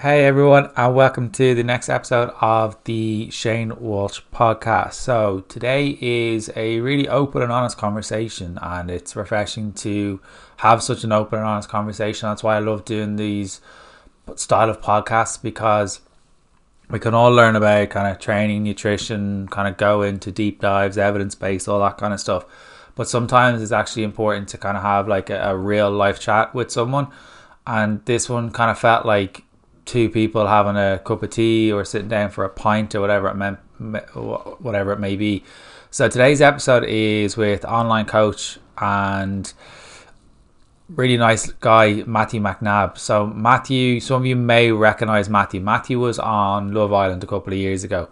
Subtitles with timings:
[0.00, 4.94] Hey everyone, and welcome to the next episode of the Shane Walsh podcast.
[4.94, 10.18] So, today is a really open and honest conversation, and it's refreshing to
[10.56, 12.26] have such an open and honest conversation.
[12.26, 13.60] That's why I love doing these
[14.34, 16.00] style of podcasts because
[16.88, 20.96] we can all learn about kind of training, nutrition, kind of go into deep dives,
[20.96, 22.46] evidence based, all that kind of stuff.
[22.94, 26.54] But sometimes it's actually important to kind of have like a, a real life chat
[26.54, 27.08] with someone.
[27.66, 29.44] And this one kind of felt like
[29.84, 33.28] two people having a cup of tea or sitting down for a pint or whatever
[33.28, 33.58] it meant,
[34.60, 35.44] whatever it may be.
[35.90, 39.52] So today's episode is with online coach and
[40.88, 42.98] really nice guy, Matthew McNabb.
[42.98, 45.60] So, Matthew, some of you may recognize Matthew.
[45.60, 48.08] Matthew was on Love Island a couple of years ago.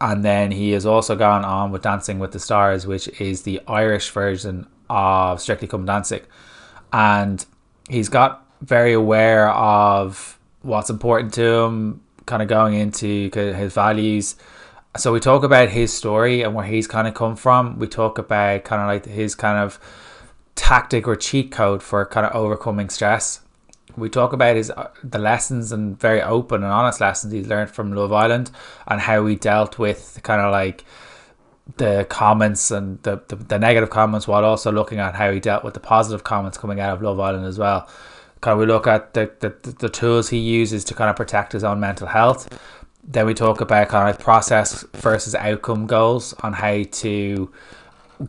[0.00, 3.60] And then he has also gone on with Dancing with the Stars, which is the
[3.66, 6.22] Irish version of Strictly Come Dancing.
[6.92, 7.44] And
[7.88, 14.36] he's got very aware of what's important to him, kind of going into his values.
[14.96, 17.78] So we talk about his story and where he's kind of come from.
[17.78, 19.78] We talk about kind of like his kind of
[20.54, 23.40] tactic or cheat code for kind of overcoming stress.
[23.96, 27.70] We talk about his uh, the lessons and very open and honest lessons he learned
[27.70, 28.50] from Love Island
[28.88, 30.84] and how he dealt with kind of like
[31.76, 35.64] the comments and the, the, the negative comments while also looking at how he dealt
[35.64, 37.88] with the positive comments coming out of Love Island as well.
[38.46, 41.64] Of we look at the, the, the tools he uses to kind of protect his
[41.64, 42.48] own mental health.
[43.02, 47.50] Then we talk about kind of process versus outcome goals on how to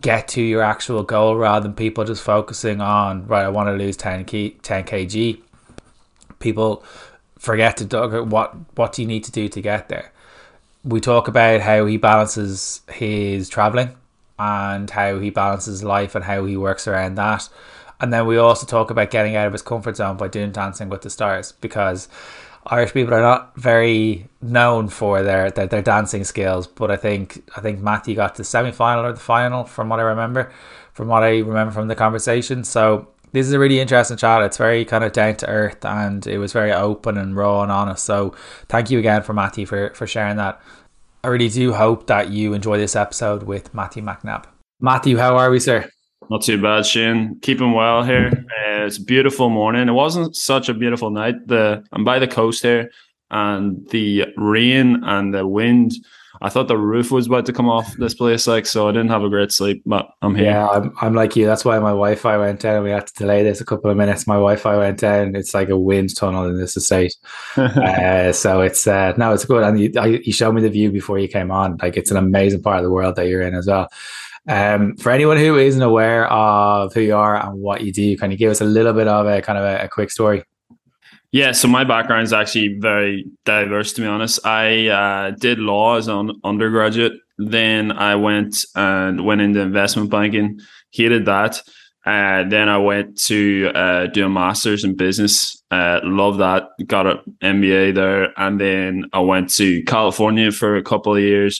[0.02, 3.74] get to your actual goal rather than people just focusing on right i want to
[3.74, 5.40] lose 10 kg 10 kg
[6.40, 6.84] people
[7.46, 10.12] forget to what what do you need to do to get there.
[10.84, 13.96] We talk about how he balances his traveling
[14.38, 17.48] and how he balances life and how he works around that
[18.00, 20.90] and then we also talk about getting out of his comfort zone by doing dancing
[20.90, 22.08] with the stars because
[22.68, 27.48] Irish people are not very known for their, their, their dancing skills, but I think
[27.56, 30.52] I think Matthew got to the semi final or the final from what I remember,
[30.94, 32.64] from what I remember from the conversation.
[32.64, 34.42] So this is a really interesting chat.
[34.42, 37.72] It's very kind of down to earth and it was very open and raw and
[37.72, 38.04] honest.
[38.04, 38.34] So
[38.68, 40.60] thank you again for Matthew for, for sharing that.
[41.24, 44.46] I really do hope that you enjoy this episode with Matthew McNabb.
[44.80, 45.90] Matthew, how are we, sir?
[46.30, 47.38] Not too bad, Shane.
[47.42, 48.32] Keeping well here.
[48.34, 49.88] Uh, it's a beautiful morning.
[49.88, 51.36] It wasn't such a beautiful night.
[51.48, 52.90] The I'm by the coast here,
[53.32, 55.94] and the rain and the wind.
[56.42, 58.90] I thought the roof was about to come off this place, like so.
[58.90, 60.48] I didn't have a great sleep, but I'm here.
[60.48, 61.46] Yeah, I'm, I'm like you.
[61.46, 62.84] That's why my Wi-Fi went down.
[62.84, 64.28] We had to delay this a couple of minutes.
[64.28, 65.36] My Wi-Fi went down.
[65.36, 67.16] It's like a wind tunnel in this estate.
[67.56, 69.64] uh, so it's uh, no, it's good.
[69.64, 71.78] And you, I, you showed me the view before you came on.
[71.82, 73.88] Like it's an amazing part of the world that you're in as well.
[74.48, 78.32] Um, for anyone who isn't aware of who you are and what you do, can
[78.32, 80.44] you give us a little bit of a kind of a, a quick story?
[81.32, 84.46] Yeah, so my background is actually very diverse, to be honest.
[84.46, 87.14] I uh, did law as an undergraduate.
[87.38, 90.60] Then I went and went into investment banking,
[90.92, 91.62] hated that.
[92.06, 95.62] Uh, then I went to uh, do a master's in business.
[95.72, 96.70] Uh, love that.
[96.86, 101.60] Got an MBA there, and then I went to California for a couple of years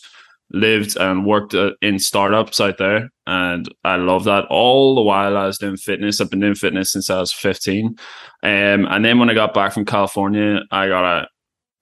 [0.52, 5.38] lived and worked uh, in startups out there and i love that all the while
[5.38, 7.96] i was doing fitness i've been doing fitness since i was 15 um,
[8.44, 11.28] and then when i got back from california i got a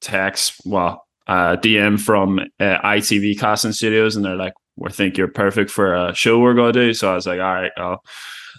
[0.01, 5.27] text well a dm from uh, itv casting studios and they're like we think you're
[5.27, 8.01] perfect for a show we're going to do so i was like all right i'll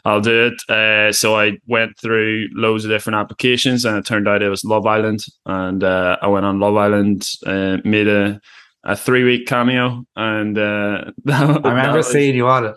[0.06, 0.70] I'll do it.
[0.70, 4.64] Uh, so I went through loads of different applications, and it turned out it was
[4.64, 5.24] Love Island.
[5.46, 8.38] And uh, I went on Love Island, uh, made a
[8.84, 12.76] a three week cameo, and uh, that, I remember was, seeing you on it.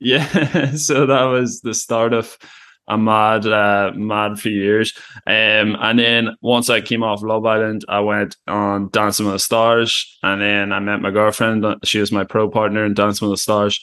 [0.00, 2.38] Yeah, so that was the start of
[2.88, 4.96] a mad, uh, mad few years.
[5.26, 9.40] Um, and then once I came off Love Island, I went on Dancing with the
[9.40, 11.64] Stars, and then I met my girlfriend.
[11.84, 13.80] She was my pro partner in Dancing with the Stars.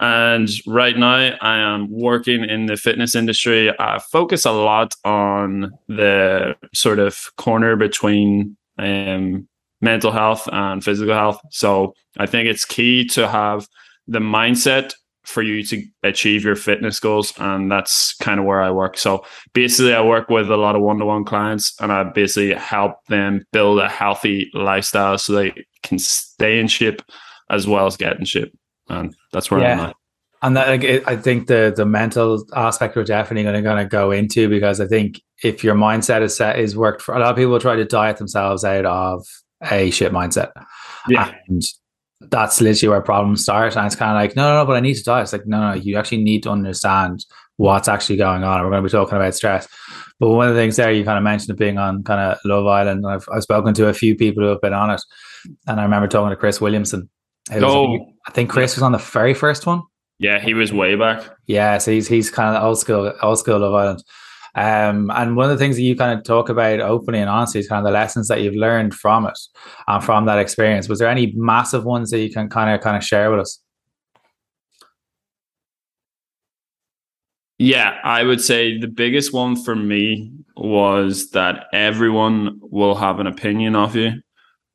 [0.00, 3.72] And right now, I am working in the fitness industry.
[3.80, 9.47] I focus a lot on the sort of corner between um,
[9.80, 11.40] mental health and physical health.
[11.50, 13.66] So I think it's key to have
[14.06, 14.92] the mindset
[15.24, 17.34] for you to achieve your fitness goals.
[17.38, 18.96] And that's kind of where I work.
[18.96, 22.54] So basically, I work with a lot of one to one clients and I basically
[22.54, 25.52] help them build a healthy lifestyle so they
[25.82, 27.02] can stay in shape
[27.50, 28.56] as well as get in shape.
[28.88, 29.72] And that's where yeah.
[29.72, 29.96] I'm at.
[30.40, 33.88] And that, like, I think the the mental aspect we're definitely going to going to
[33.88, 37.30] go into because I think if your mindset is set is worked for a lot
[37.30, 39.26] of people try to diet themselves out of
[39.62, 40.50] a shit mindset.
[41.08, 41.32] Yeah.
[41.48, 41.62] And
[42.20, 43.76] that's literally where problems start.
[43.76, 45.22] And it's kind of like, no, no, no, but I need to die.
[45.22, 47.24] It's like, no, no, you actually need to understand
[47.56, 48.62] what's actually going on.
[48.62, 49.68] We're going to be talking about stress.
[50.20, 52.66] But one of the things there you kind of mentioned being on kind of Love
[52.66, 53.06] Island.
[53.06, 55.02] I've, I've spoken to a few people who have been on it.
[55.66, 57.08] And I remember talking to Chris Williamson.
[57.52, 59.82] Oh, I think Chris was on the very first one.
[60.18, 61.22] Yeah, he was way back.
[61.46, 64.02] Yeah, so he's he's kind of old school, old school Love Island.
[64.58, 67.60] Um, and one of the things that you kind of talk about openly and honestly
[67.60, 69.38] is kind of the lessons that you've learned from it
[69.86, 70.88] and from that experience.
[70.88, 73.62] Was there any massive ones that you can kind of kind of share with us?
[77.58, 83.28] Yeah, I would say the biggest one for me was that everyone will have an
[83.28, 84.22] opinion of you,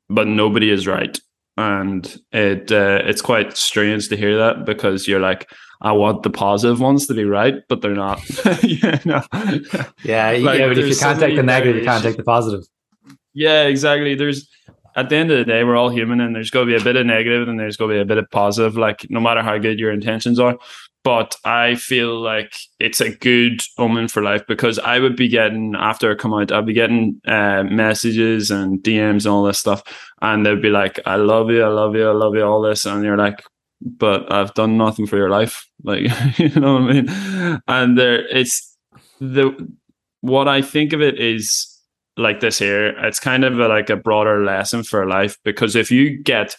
[0.08, 1.18] but nobody is right.
[1.58, 6.30] And it uh, it's quite strange to hear that because you're like, I want the
[6.30, 8.22] positive ones to be right, but they're not.
[8.62, 9.22] yeah, no.
[10.02, 12.22] yeah, like, yeah, but if you can't so take the negative, you can't take the
[12.22, 12.66] positive.
[13.32, 14.14] Yeah, exactly.
[14.14, 14.48] There's
[14.96, 16.84] at the end of the day, we're all human, and there's going to be a
[16.84, 18.76] bit of negative, and there's going to be a bit of positive.
[18.76, 20.56] Like no matter how good your intentions are,
[21.02, 25.74] but I feel like it's a good omen for life because I would be getting
[25.74, 29.82] after I come out, I'd be getting uh, messages and DMs and all this stuff,
[30.22, 32.86] and they'd be like, "I love you, I love you, I love you," all this,
[32.86, 33.42] and you're like,
[33.84, 36.02] "But I've done nothing for your life," like
[36.38, 37.62] you know what I mean?
[37.68, 38.76] And there, it's
[39.20, 39.52] the
[40.20, 41.70] what I think of it is
[42.16, 42.88] like this here.
[43.04, 46.56] It's kind of a, like a broader lesson for life because if you get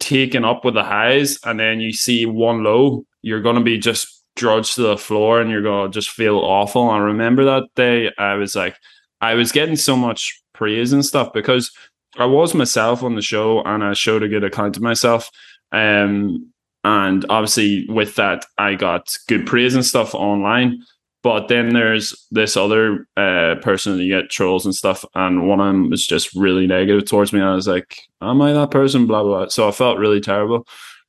[0.00, 3.78] taken up with the highs and then you see one low you're going to be
[3.78, 6.90] just drudged to the floor and you're going to just feel awful.
[6.90, 8.76] I remember that day, I was like,
[9.20, 11.70] I was getting so much praise and stuff because
[12.18, 15.30] I was myself on the show and I showed a good account of myself.
[15.72, 16.52] Um,
[16.84, 20.82] and obviously, with that, I got good praise and stuff online.
[21.22, 25.60] But then there's this other uh, person that you get trolls and stuff, and one
[25.60, 27.38] of them was just really negative towards me.
[27.38, 29.38] And I was like, "Am I that person?" Blah blah.
[29.38, 29.48] blah.
[29.48, 30.66] So I felt really terrible.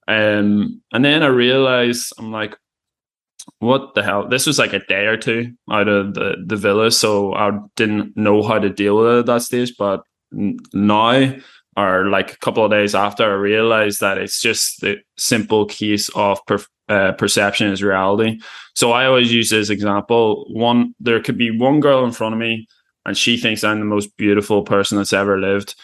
[0.07, 2.55] Um, and then I realized I'm like,
[3.59, 4.27] what the hell?
[4.27, 8.15] This was like a day or two out of the, the villa, so I didn't
[8.15, 9.73] know how to deal with it at that stage.
[9.77, 11.35] But now,
[11.77, 16.09] or like a couple of days after, I realized that it's just the simple case
[16.09, 16.59] of per,
[16.89, 18.39] uh, perception is reality.
[18.75, 20.45] So I always use this example.
[20.49, 22.67] One, there could be one girl in front of me,
[23.05, 25.75] and she thinks I'm the most beautiful person that's ever lived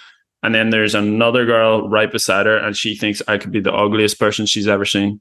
[0.41, 3.73] and then there's another girl right beside her, and she thinks I could be the
[3.73, 5.19] ugliest person she's ever seen.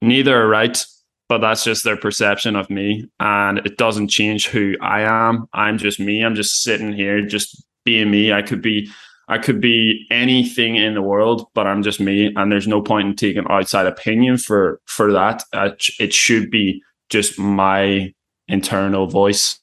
[0.00, 0.84] Neither are right,
[1.28, 3.08] but that's just their perception of me.
[3.18, 5.48] And it doesn't change who I am.
[5.52, 6.24] I'm just me.
[6.24, 8.32] I'm just sitting here, just being me.
[8.32, 8.88] I could be
[9.28, 13.08] I could be anything in the world, but I'm just me, and there's no point
[13.08, 15.42] in taking outside opinion for for that.
[15.52, 18.12] Uh, it should be just my
[18.48, 19.58] internal voice.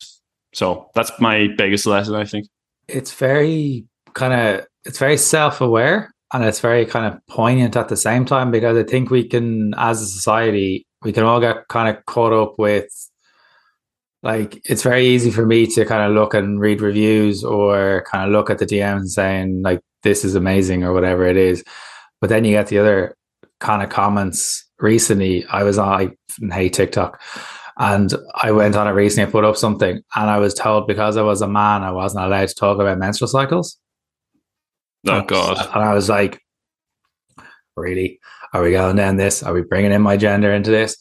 [0.54, 2.48] So that's my biggest lesson, I think.
[2.88, 7.96] It's very kind of it's very self-aware and it's very kind of poignant at the
[7.96, 11.96] same time because I think we can, as a society, we can all get kind
[11.96, 12.90] of caught up with
[14.24, 18.26] like it's very easy for me to kind of look and read reviews or kind
[18.26, 21.64] of look at the DMs saying like this is amazing or whatever it is.
[22.22, 23.16] But then you get the other
[23.60, 24.66] kind of comments.
[24.80, 26.16] Recently, I was on
[26.52, 27.22] I hate TikTok
[27.78, 29.28] and I went on it recently.
[29.28, 32.26] I put up something, and I was told because I was a man, I wasn't
[32.26, 33.78] allowed to talk about menstrual cycles.
[35.08, 35.58] Oh God!
[35.74, 36.42] And I was like,
[37.76, 38.20] really?
[38.54, 39.42] Are we going down this?
[39.42, 40.96] Are we bringing in my gender into this?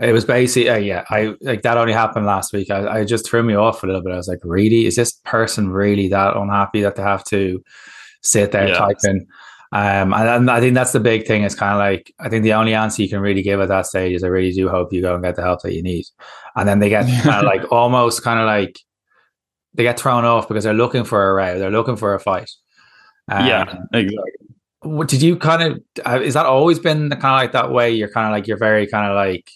[0.00, 2.70] It was basically, uh, yeah, I like that only happened last week.
[2.70, 4.12] I, I just threw me off a little bit.
[4.12, 4.86] I was like, really?
[4.86, 7.62] Is this person really that unhappy that they have to
[8.22, 8.78] sit there yeah.
[8.78, 9.26] typing?
[9.70, 11.42] Um, and, and I think that's the big thing.
[11.42, 13.86] It's kind of like I think the only answer you can really give at that
[13.86, 16.06] stage is I really do hope you go and get the help that you need.
[16.56, 18.78] And then they get kind of like almost kind of like
[19.74, 22.50] they get thrown off because they're looking for a row, they're looking for a fight.
[23.30, 24.32] Um, yeah, exactly.
[24.82, 25.82] What did you kind of?
[26.04, 27.90] Uh, is that always been the kind of like that way?
[27.92, 29.50] You're kind of like you're very kind of like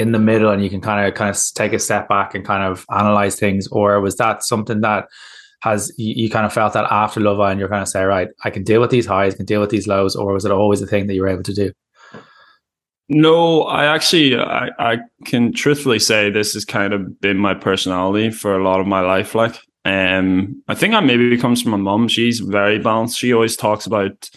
[0.00, 2.44] in the middle, and you can kind of kind of take a step back and
[2.44, 5.06] kind of analyze things, or was that something that
[5.62, 8.28] has you, you kind of felt that after Love Island, you're kind of say, right,
[8.44, 10.80] I can deal with these highs, can deal with these lows, or was it always
[10.80, 11.72] a thing that you were able to do?
[13.10, 18.30] No, I actually I, I can truthfully say this has kind of been my personality
[18.30, 19.34] for a lot of my life.
[19.34, 22.08] Like um, I think i maybe comes from my mum.
[22.08, 23.18] She's very balanced.
[23.18, 24.30] She always talks about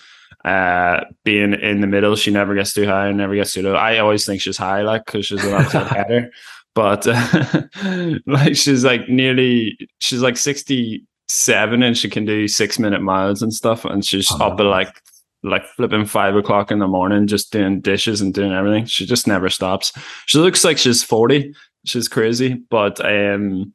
[0.45, 2.15] uh being in the middle.
[2.15, 3.75] She never gets too high and never gets too low.
[3.75, 6.31] I always think she's high, like because she's an absolute header.
[6.75, 7.63] But uh,
[8.25, 13.41] like she's like nearly she's like sixty seven and she can do six minute miles
[13.41, 13.85] and stuff.
[13.85, 15.01] And she's oh, up at like
[15.43, 18.85] like flipping five o'clock in the morning, just doing dishes and doing everything.
[18.85, 19.91] She just never stops.
[20.25, 21.53] She looks like she's forty.
[21.85, 23.73] She's crazy, but um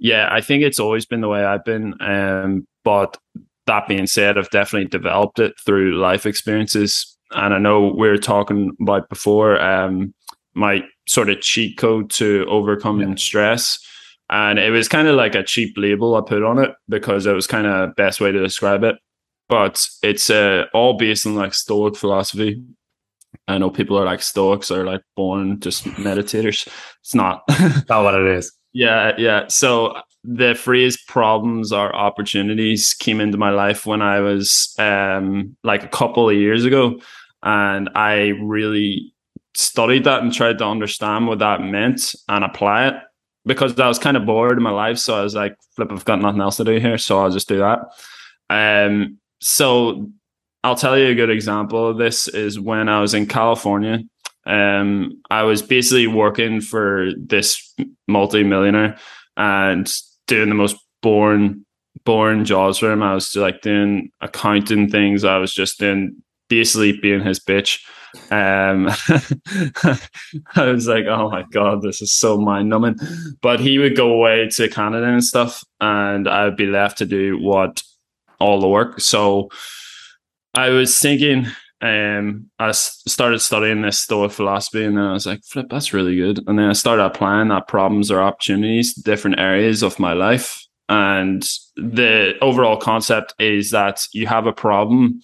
[0.00, 1.94] yeah, I think it's always been the way I've been.
[2.00, 3.18] Um, but
[3.66, 7.16] that being said, I've definitely developed it through life experiences.
[7.32, 10.14] And I know we were talking about before, um,
[10.54, 13.14] my sort of cheat code to overcoming yeah.
[13.16, 13.78] stress.
[14.30, 17.32] And it was kind of like a cheap label I put on it because it
[17.32, 18.96] was kind of the best way to describe it.
[19.48, 22.62] But it's uh, all based on like Stoic philosophy.
[23.48, 26.68] I know people are like Stoics are like born just meditators.
[27.00, 27.42] It's not.
[27.88, 28.52] not what it is.
[28.72, 29.48] Yeah, yeah.
[29.48, 35.82] So the phrase problems or opportunities came into my life when I was um like
[35.82, 37.00] a couple of years ago.
[37.42, 39.14] And I really
[39.54, 42.94] studied that and tried to understand what that meant and apply it
[43.46, 44.98] because I was kind of bored in my life.
[44.98, 46.98] So I was like, flip, I've got nothing else to do here.
[46.98, 47.80] So I'll just do that.
[48.50, 50.10] Um, so
[50.62, 54.00] I'll tell you a good example of this is when I was in California.
[54.44, 57.74] Um, I was basically working for this
[58.08, 58.98] multi-millionaire
[59.36, 59.90] and
[60.30, 61.66] doing the most boring,
[62.04, 63.02] boring jobs for him.
[63.02, 65.24] I was like doing accounting things.
[65.24, 66.16] I was just doing
[66.48, 67.80] basically being his bitch.
[68.30, 68.88] Um,
[70.56, 72.96] I was like, oh my god, this is so mind numbing.
[73.42, 77.38] But he would go away to Canada and stuff, and I'd be left to do
[77.38, 77.82] what
[78.38, 79.00] all the work.
[79.00, 79.50] So
[80.54, 81.46] I was thinking,
[81.82, 86.16] um, I started studying this Stoic philosophy, and then I was like, flip, that's really
[86.16, 86.40] good.
[86.46, 90.62] And then I started applying that problems or opportunities, different areas of my life.
[90.88, 91.42] And
[91.76, 95.20] the overall concept is that you have a problem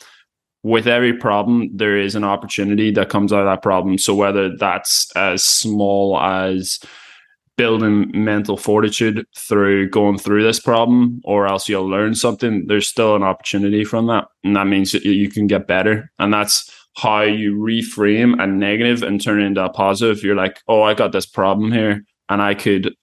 [0.66, 3.98] with every problem, there is an opportunity that comes out of that problem.
[3.98, 6.80] So whether that's as small as
[7.56, 13.16] building mental fortitude through going through this problem, or else you'll learn something, there's still
[13.16, 14.26] an opportunity from that.
[14.44, 16.10] And that means that you can get better.
[16.18, 20.22] And that's how you reframe a negative and turn it into a positive.
[20.22, 22.94] You're like, oh, I got this problem here, and I could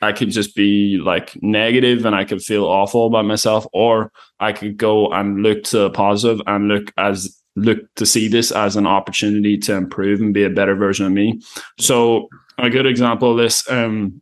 [0.00, 4.52] I could just be like negative and I could feel awful about myself, or I
[4.52, 8.76] could go and look to the positive and look as look to see this as
[8.76, 11.40] an opportunity to improve and be a better version of me.
[11.78, 14.20] So a good example of this um,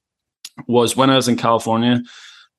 [0.66, 2.02] was when I was in California.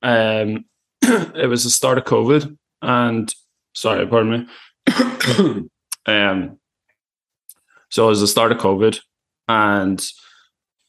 [0.02, 0.66] Um,
[1.02, 3.34] it was the start of COVID, and
[3.74, 4.48] sorry, pardon
[4.88, 5.70] me.
[6.06, 6.60] um,
[7.90, 9.00] so it was the start of COVID,
[9.48, 10.06] and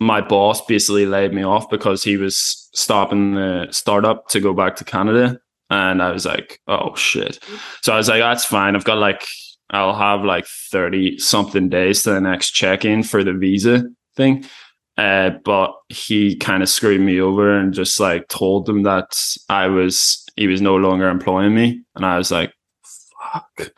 [0.01, 4.77] my boss basically laid me off because he was stopping the startup to go back
[4.77, 5.39] to Canada.
[5.71, 7.39] And I was like, oh shit.
[7.83, 8.77] So I was like, that's fine.
[8.77, 9.27] I've got like,
[9.71, 13.85] I'll have like 30 something days to the next check in for the visa
[14.17, 14.45] thing.
[14.99, 19.17] Uh, but he kind of screwed me over and just like told them that
[19.49, 21.83] I was, he was no longer employing me.
[21.95, 22.53] And I was like,
[23.33, 23.73] fuck.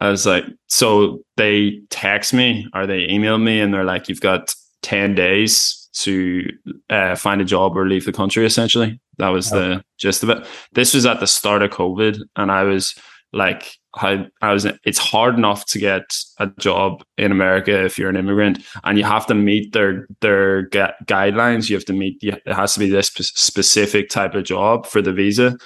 [0.00, 4.20] I was like, so they text me or they email me and they're like, you've
[4.20, 6.48] got 10 days to
[6.90, 9.00] uh, find a job or leave the country, essentially.
[9.18, 9.74] That was okay.
[9.76, 10.46] the gist of it.
[10.72, 12.94] This was at the start of COVID, and I was
[13.32, 18.10] like, I, I was, it's hard enough to get a job in America if you're
[18.10, 21.68] an immigrant, and you have to meet their their gu- guidelines.
[21.68, 25.12] You have to meet, it has to be this specific type of job for the
[25.12, 25.56] visa.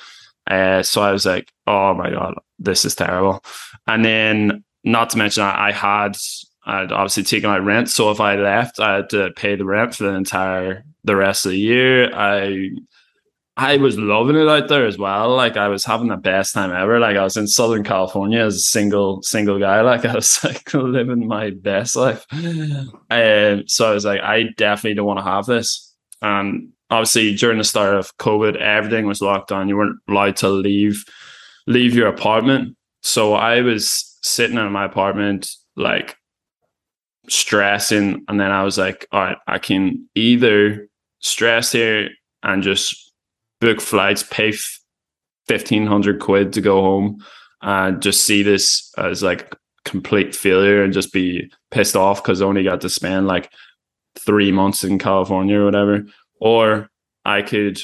[0.48, 3.44] Uh, so I was like, oh my God, this is terrible.
[3.86, 6.16] And then, not to mention, I had
[6.66, 7.88] I'd obviously taken out rent.
[7.88, 11.46] So if I left, I had to pay the rent for the entire the rest
[11.46, 12.12] of the year.
[12.12, 12.70] I
[13.58, 15.34] I was loving it out there as well.
[15.34, 17.00] Like I was having the best time ever.
[17.00, 19.80] Like I was in Southern California as a single single guy.
[19.86, 22.26] Like I was like living my best life.
[22.30, 25.94] And um, so I was like, I definitely don't want to have this.
[26.20, 29.68] And obviously during the start of COVID, everything was locked down.
[29.68, 31.04] You weren't allowed to leave
[31.66, 32.76] leave your apartment.
[33.02, 36.16] So I was sitting in my apartment like
[37.28, 40.88] stressing and then i was like all right i can either
[41.20, 42.08] stress here
[42.42, 43.05] and just
[43.60, 44.52] book flights pay
[45.48, 47.24] 1500 quid to go home
[47.62, 52.46] and just see this as like complete failure and just be pissed off because I
[52.46, 53.50] only got to spend like
[54.18, 56.02] three months in california or whatever
[56.40, 56.88] or
[57.26, 57.78] i could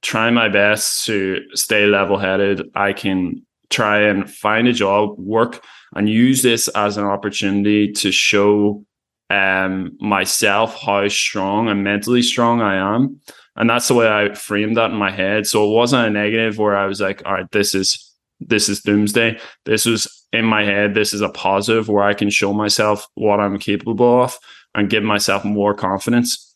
[0.00, 5.64] try my best to stay level headed i can try and find a job work
[5.94, 8.84] and use this as an opportunity to show
[9.30, 13.20] um, myself how strong and mentally strong I am.
[13.56, 15.46] And that's the way I framed that in my head.
[15.46, 18.08] So it wasn't a negative where I was like, all right, this is
[18.40, 19.38] this is doomsday.
[19.66, 23.38] This was in my head, this is a positive where I can show myself what
[23.38, 24.36] I'm capable of
[24.74, 26.54] and give myself more confidence.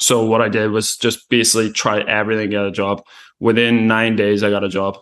[0.00, 3.04] So what I did was just basically try everything, get a job.
[3.40, 4.98] Within nine days, I got a job.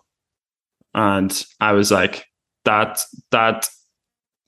[0.95, 2.27] And I was like,
[2.65, 3.69] that that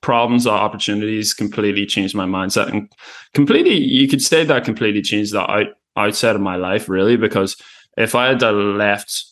[0.00, 2.92] problems or opportunities completely changed my mindset and
[3.34, 7.56] completely you could say that completely changed the out, outside of my life really because
[7.96, 9.24] if i had left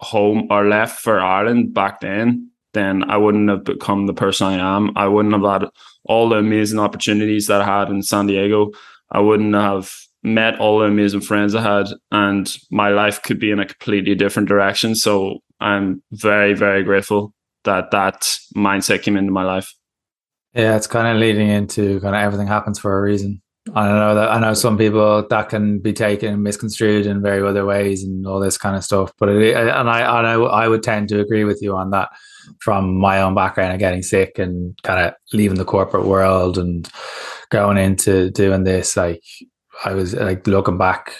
[0.00, 4.76] home or left for ireland back then then i wouldn't have become the person i
[4.76, 5.68] am i wouldn't have had
[6.04, 8.70] all the amazing opportunities that i had in san diego
[9.14, 9.92] I wouldn't have
[10.24, 14.14] met all the amazing friends I had, and my life could be in a completely
[14.16, 14.94] different direction.
[14.96, 18.22] So I'm very, very grateful that that
[18.56, 19.72] mindset came into my life.
[20.52, 23.40] Yeah, it's kind of leading into kind of everything happens for a reason.
[23.72, 27.22] I don't know that I know some people that can be taken and misconstrued in
[27.22, 29.12] very other ways and all this kind of stuff.
[29.18, 32.10] But it, and I and I, I would tend to agree with you on that
[32.60, 36.90] from my own background of getting sick and kind of leaving the corporate world and
[37.48, 38.98] going into doing this.
[38.98, 39.22] Like
[39.82, 41.14] I was like looking back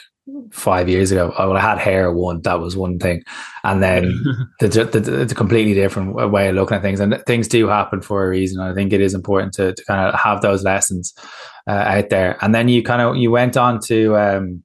[0.50, 2.40] five years ago, I would have had hair one.
[2.42, 3.22] That was one thing,
[3.62, 4.22] and then
[4.60, 7.00] the, the, it's a completely different way of looking at things.
[7.00, 8.60] And things do happen for a reason.
[8.60, 11.14] I think it is important to, to kind of have those lessons
[11.66, 12.38] uh, out there.
[12.40, 14.16] And then you kind of you went on to.
[14.16, 14.62] Um,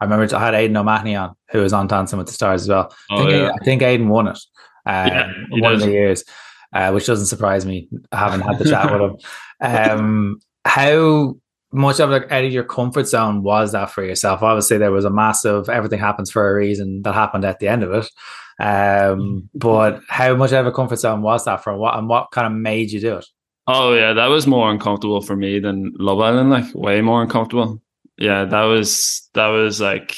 [0.00, 2.68] I remember I had Aidan O'Mahony on, who was on Dancing with the Stars as
[2.68, 2.92] well.
[3.10, 3.50] I think, oh, yeah.
[3.58, 4.38] I think Aidan won it
[4.86, 5.82] um, yeah, one does.
[5.82, 6.24] of the years,
[6.72, 7.88] uh, which doesn't surprise me.
[8.12, 9.16] I haven't had the chat with him.
[9.58, 11.36] Um, how
[11.76, 14.42] much of like out of your comfort zone was that for yourself?
[14.42, 17.82] Obviously, there was a massive everything happens for a reason that happened at the end
[17.82, 18.10] of it.
[18.58, 22.46] Um, but how much of a comfort zone was that for what and what kind
[22.46, 23.26] of made you do it?
[23.66, 27.82] Oh yeah, that was more uncomfortable for me than Love Island, like way more uncomfortable.
[28.16, 30.16] Yeah, that was that was like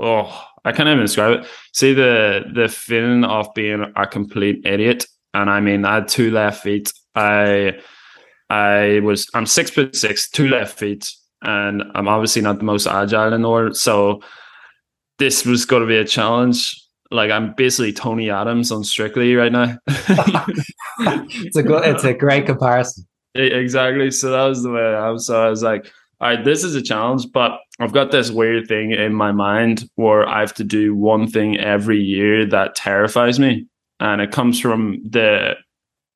[0.00, 1.46] oh I can't even describe it.
[1.74, 5.04] See the the feeling of being a complete idiot.
[5.34, 6.90] And I mean I had two left feet.
[7.14, 7.80] I
[8.50, 11.10] I was I'm six foot six, two left feet,
[11.42, 13.76] and I'm obviously not the most agile in the world.
[13.76, 14.20] So
[15.18, 16.74] this was going to be a challenge.
[17.10, 19.76] Like I'm basically Tony Adams on Strictly right now.
[19.86, 23.06] it's a good, it's a great comparison.
[23.34, 24.10] Exactly.
[24.10, 25.26] So that was the way I was.
[25.26, 28.66] So I was like, all right, this is a challenge, but I've got this weird
[28.66, 33.38] thing in my mind where I have to do one thing every year that terrifies
[33.38, 33.66] me.
[34.00, 35.56] And it comes from the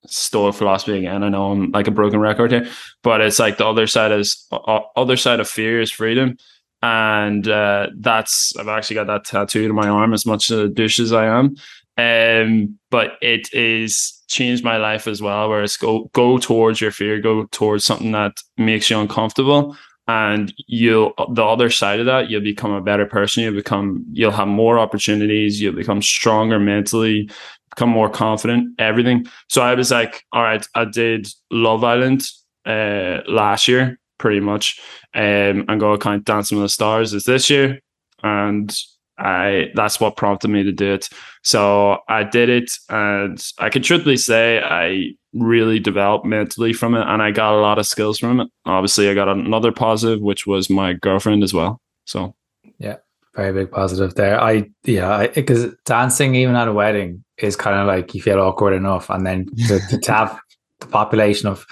[0.07, 1.23] Stoic philosophy again.
[1.23, 2.67] I know I'm like a broken record here,
[3.03, 6.39] but it's like the other side is uh, other side of fear is freedom,
[6.83, 11.01] and uh, that's I've actually got that tattooed on my arm as much a douche
[11.01, 11.55] as I am.
[11.99, 15.51] Um, but it is changed my life as well.
[15.51, 19.77] Where it's go go towards your fear, go towards something that makes you uncomfortable,
[20.09, 23.43] and you'll the other side of that, you'll become a better person.
[23.43, 25.61] You'll become you'll have more opportunities.
[25.61, 27.31] You'll become stronger mentally
[27.71, 29.27] become more confident, everything.
[29.49, 32.23] So I was like, all right, I did Love Island
[32.67, 34.81] uh, last year, pretty much.
[35.15, 37.81] Um, I'm going to count Dancing with the Stars is this year.
[38.23, 38.75] And
[39.21, 41.09] I that's what prompted me to do it.
[41.43, 47.07] So I did it and I can truthfully say I really developed mentally from it
[47.07, 48.49] and I got a lot of skills from it.
[48.65, 51.81] Obviously I got another positive, which was my girlfriend as well.
[52.07, 52.35] So
[52.79, 52.97] yeah,
[53.35, 54.41] very big positive there.
[54.41, 58.75] I yeah, because dancing even at a wedding is kind of like you feel awkward
[58.75, 60.41] enough, and then to, to tap
[60.81, 61.67] the population of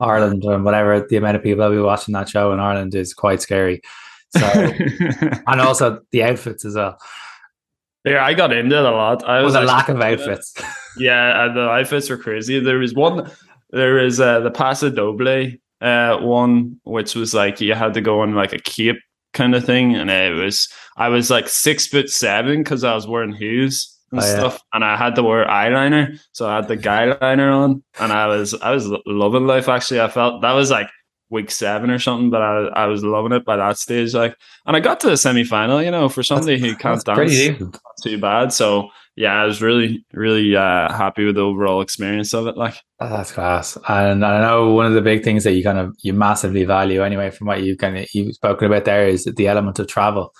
[0.00, 3.14] Ireland and whatever the amount of people that be watching that show in Ireland is
[3.14, 3.82] quite scary.
[4.36, 4.46] So,
[5.46, 6.98] and also the outfits as well.
[8.04, 9.24] Yeah, I got into it a lot.
[9.24, 10.54] I was a lack of outfits.
[10.98, 12.58] Yeah, the outfits were crazy.
[12.58, 13.30] There was one.
[13.70, 18.22] there is uh, the Paso Doble uh, one, which was like you had to go
[18.22, 18.98] on like a cape
[19.32, 23.06] kind of thing, and it was I was like six foot seven because I was
[23.06, 24.76] wearing hooves and oh, stuff, yeah.
[24.76, 28.26] and I had to wear eyeliner, so I had the guy liner on, and I
[28.26, 29.68] was I was loving life.
[29.68, 30.88] Actually, I felt that was like
[31.30, 34.14] week seven or something, but I I was loving it by that stage.
[34.14, 35.82] Like, and I got to the semi final.
[35.82, 38.52] You know, for somebody that's, who can't dance, not too bad.
[38.52, 42.56] So yeah, I was really, really uh, happy with the overall experience of it.
[42.56, 45.94] Like that's class, and I know one of the big things that you kind of
[46.02, 49.46] you massively value anyway from what you kind of you've spoken about there is the
[49.46, 50.32] element of travel.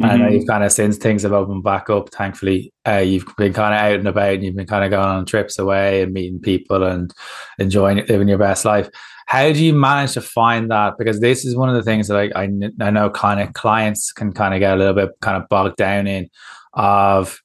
[0.00, 0.10] Mm-hmm.
[0.10, 3.52] I know you've kind of since things have opened back up, thankfully, uh, you've been
[3.52, 6.12] kind of out and about, and you've been kind of going on trips away and
[6.14, 7.12] meeting people and
[7.58, 8.88] enjoying living your best life.
[9.26, 10.94] How do you manage to find that?
[10.98, 12.48] Because this is one of the things that I I,
[12.80, 15.76] I know kind of clients can kind of get a little bit kind of bogged
[15.76, 16.30] down in
[16.72, 17.38] of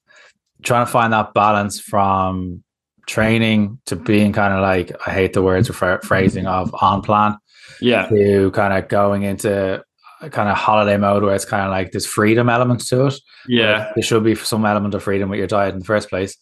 [0.64, 2.64] trying to find that balance from
[3.06, 7.38] training to being kind of like I hate the words refer- phrasing of on plan.
[7.82, 8.08] Yeah.
[8.08, 9.84] To kind of going into
[10.32, 13.16] kind of holiday mode where it's kind of like there's freedom elements to it.
[13.48, 13.92] Yeah.
[13.96, 16.38] There should be some element of freedom with your diet in the first place.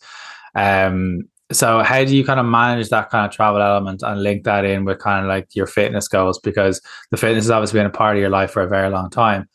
[0.55, 4.43] Um so how do you kind of manage that kind of travel element and link
[4.45, 6.39] that in with kind of like your fitness goals?
[6.39, 9.09] Because the fitness has obviously been a part of your life for a very long
[9.09, 9.47] time.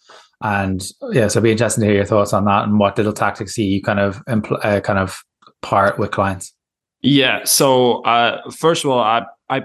[0.43, 3.13] And yeah, so it'd be interesting to hear your thoughts on that and what little
[3.13, 5.21] tactics you kind of impl- uh, kind of
[5.63, 6.55] part with clients.
[7.01, 7.45] Yeah.
[7.45, 9.63] So uh, first of all, I I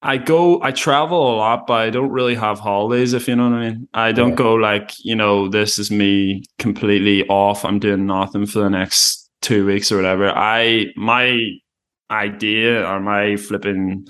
[0.00, 3.14] I go I travel a lot, but I don't really have holidays.
[3.14, 3.88] If you know what I mean.
[3.94, 4.36] I don't yeah.
[4.36, 7.64] go like you know this is me completely off.
[7.64, 10.30] I'm doing nothing for the next two weeks or whatever.
[10.30, 11.50] I my
[12.10, 14.06] idea or my flipping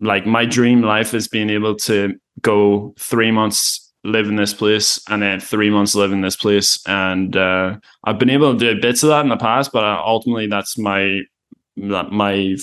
[0.00, 5.00] like my dream life is being able to go three months live in this place
[5.08, 8.80] and then three months live in this place and uh, i've been able to do
[8.80, 11.20] bits of that in the past but uh, ultimately that's my
[11.76, 12.56] my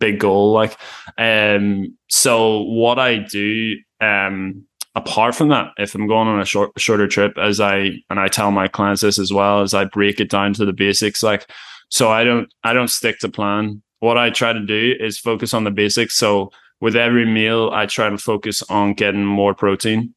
[0.00, 0.76] big goal like
[1.18, 6.70] um so what i do um apart from that if i'm going on a short
[6.78, 10.20] shorter trip as i and i tell my clients this as well as i break
[10.20, 11.50] it down to the basics like
[11.88, 13.82] so i don't i don't stick to plan.
[14.00, 16.14] What i try to do is focus on the basics.
[16.14, 20.14] So with every meal i try to focus on getting more protein.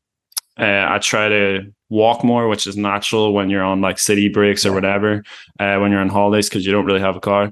[0.59, 4.65] Uh, I try to walk more, which is natural when you're on like city breaks
[4.65, 5.23] or whatever,
[5.59, 7.51] uh, when you're on holidays because you don't really have a car.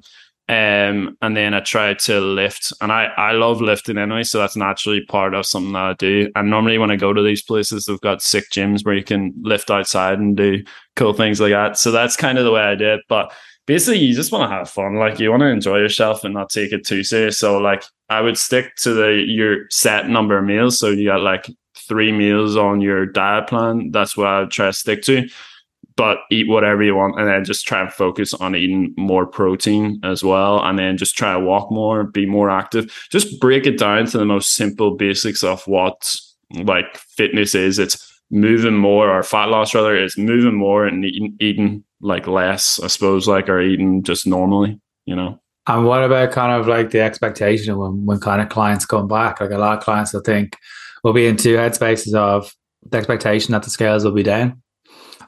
[0.50, 4.56] Um, and then I try to lift, and I I love lifting anyway, so that's
[4.56, 6.32] naturally part of something that I do.
[6.36, 9.32] And normally when I go to these places, they've got sick gyms where you can
[9.44, 10.64] lift outside and do
[10.96, 11.78] cool things like that.
[11.78, 13.02] So that's kind of the way I do it.
[13.08, 13.32] But
[13.68, 16.50] basically, you just want to have fun, like you want to enjoy yourself and not
[16.50, 17.38] take it too serious.
[17.38, 20.80] So like I would stick to the your set number of meals.
[20.80, 23.92] So you got like three meals on your diet plan.
[23.92, 25.30] That's what I try to stick to.
[26.00, 30.00] But eat whatever you want, and then just try and focus on eating more protein
[30.02, 32.90] as well, and then just try to walk more, be more active.
[33.12, 36.16] Just break it down to the most simple basics of what
[36.64, 37.80] like fitness is.
[37.80, 42.80] It's moving more, or fat loss rather, is moving more and eating, eating like less,
[42.80, 45.38] I suppose, like or eating just normally, you know.
[45.68, 49.42] And what about kind of like the expectation when when kind of clients come back?
[49.42, 50.56] Like a lot of clients will think,
[51.04, 52.56] we'll be in two headspaces of
[52.90, 54.62] the expectation that the scales will be down.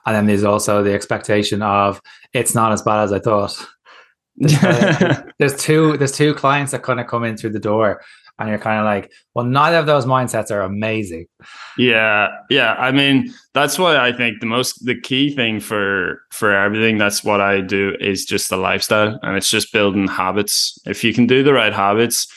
[0.05, 2.01] And then there's also the expectation of
[2.33, 3.55] it's not as bad as I thought.
[4.37, 8.01] There's, there's two there's two clients that kind of come in through the door
[8.41, 11.27] and you're kind of like, well, neither of those mindsets are amazing.
[11.77, 12.73] Yeah, yeah.
[12.73, 16.97] I mean, that's why I think the most the key thing for for everything.
[16.97, 20.79] That's what I do is just the lifestyle, and it's just building habits.
[20.85, 22.27] If you can do the right habits,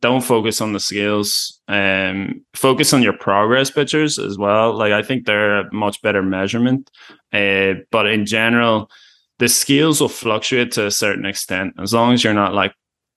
[0.00, 1.60] don't focus on the scales.
[1.68, 4.74] Um, focus on your progress pictures as well.
[4.74, 6.90] Like I think they're a much better measurement.
[7.32, 8.90] Uh, but in general,
[9.38, 12.72] the scales will fluctuate to a certain extent as long as you're not like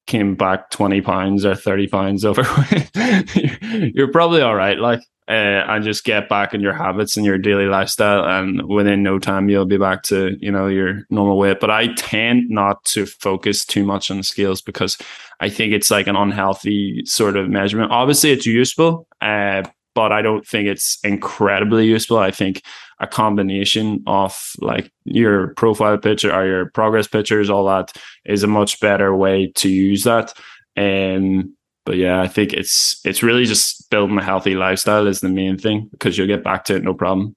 [0.06, 2.92] came back 20 pounds or 30 pounds overweight
[3.96, 5.32] you're probably all right like uh,
[5.68, 9.50] and just get back in your habits and your daily lifestyle and within no time
[9.50, 13.66] you'll be back to you know your normal weight but i tend not to focus
[13.66, 14.98] too much on scales because
[15.40, 17.92] i think it's like an unhealthy sort of measurement.
[17.92, 19.64] Obviously it's useful uh,
[19.96, 22.18] but i don't think it's incredibly useful.
[22.18, 22.62] I think
[23.00, 27.92] a combination of like your profile picture or your progress pictures all that
[28.26, 30.34] is a much better way to use that.
[30.76, 35.20] And um, but yeah, I think it's it's really just building a healthy lifestyle is
[35.20, 37.36] the main thing because you'll get back to it no problem.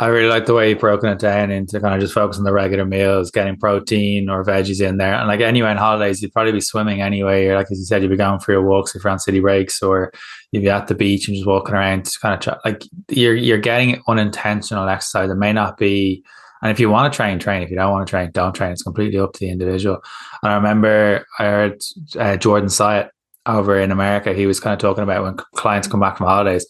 [0.00, 2.44] I really like the way you've broken it down into kind of just focusing on
[2.44, 5.14] the regular meals, getting protein or veggies in there.
[5.14, 7.46] And like anyway, on holidays, you'd probably be swimming anyway.
[7.46, 9.40] Or like as you said, you'd be going for your walks if you're on city
[9.40, 10.12] breaks, or
[10.52, 12.04] you'd be at the beach and just walking around.
[12.04, 15.30] To kind of try, like you're you're getting unintentional exercise.
[15.30, 16.22] It may not be.
[16.62, 17.62] And if you want to train, train.
[17.62, 18.72] If you don't want to train, don't train.
[18.72, 20.02] It's completely up to the individual.
[20.42, 21.80] And I remember I heard
[22.18, 23.10] uh, Jordan Syatt
[23.48, 26.66] over in America, he was kind of talking about when clients come back from holidays.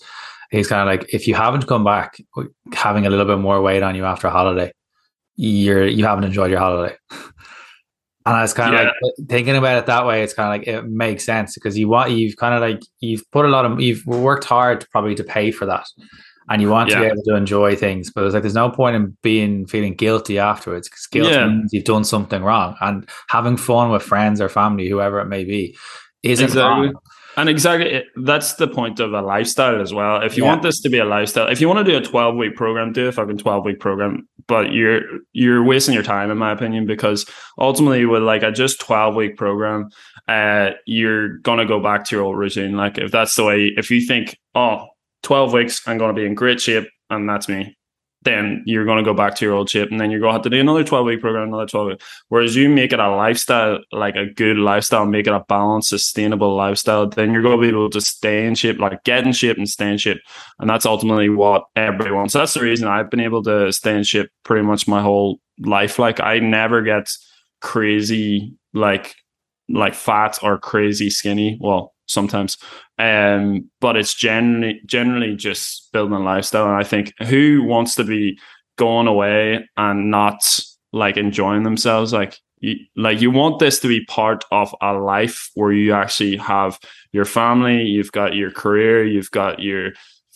[0.51, 2.19] He's kind of like, if you haven't come back
[2.73, 4.73] having a little bit more weight on you after a holiday,
[5.37, 6.97] you're you haven't enjoyed your holiday.
[8.27, 8.91] And I was kind of yeah.
[9.01, 10.23] like thinking about it that way.
[10.23, 13.23] It's kind of like it makes sense because you want you've kind of like you've
[13.31, 15.87] put a lot of you've worked hard probably to pay for that,
[16.51, 16.97] and you want yeah.
[16.97, 18.12] to be able to enjoy things.
[18.12, 21.47] But it's like there's no point in being feeling guilty afterwards because guilt yeah.
[21.47, 22.77] means you've done something wrong.
[22.83, 25.75] And having fun with friends or family, whoever it may be,
[26.22, 26.87] isn't exactly.
[26.87, 26.94] wrong.
[27.37, 30.20] And exactly, that's the point of a lifestyle as well.
[30.22, 30.50] If you yeah.
[30.50, 32.92] want this to be a lifestyle, if you want to do a twelve week program,
[32.92, 34.28] do a fucking twelve week program.
[34.48, 35.02] But you're
[35.33, 39.37] you're wasting your time, in my opinion, because ultimately, with like a just twelve week
[39.37, 39.88] program,
[40.26, 42.76] uh, you're gonna go back to your old routine.
[42.76, 44.87] Like if that's the way, if you think, oh,
[45.22, 47.78] 12 weeks, I'm gonna be in great shape, and that's me
[48.22, 50.35] then you're going to go back to your old shape and then you're going to
[50.35, 52.02] have to do another 12 week program, another 12 week.
[52.28, 56.57] Whereas you make it a lifestyle, like a good lifestyle, make it a balanced, sustainable
[56.57, 59.57] lifestyle, then you're going to be able to stay in shape, like get in shape
[59.57, 60.18] and stay in shape.
[60.59, 62.28] And that's ultimately what everyone.
[62.28, 65.38] So that's the reason I've been able to stay in shape pretty much my whole
[65.61, 65.98] life.
[65.98, 67.09] Like I never get
[67.61, 69.14] crazy, like,
[69.68, 71.57] like fat or crazy skinny.
[71.61, 72.57] Well, sometimes.
[72.99, 76.66] Um, but it's generally generally just building a lifestyle.
[76.66, 78.38] And I think who wants to be
[78.77, 80.40] going away and not
[80.92, 82.12] like enjoying themselves?
[82.12, 86.37] Like you, like you want this to be part of a life where you actually
[86.37, 86.79] have
[87.12, 89.92] your family, you've got your career, you've got your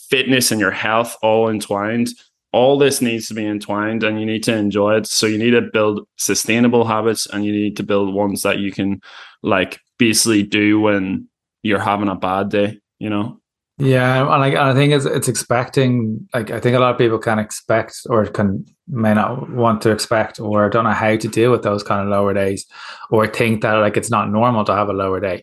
[0.08, 2.08] fitness and your health all entwined.
[2.52, 5.06] All this needs to be entwined and you need to enjoy it.
[5.06, 8.70] So you need to build sustainable habits and you need to build ones that you
[8.72, 9.00] can
[9.42, 11.28] like basically do when
[11.62, 13.40] you're having a bad day, you know?
[13.79, 17.18] Yeah, and like I think it's it's expecting like I think a lot of people
[17.18, 21.51] can expect or can may not want to expect or don't know how to deal
[21.51, 22.66] with those kind of lower days
[23.11, 25.42] or think that like it's not normal to have a lower day.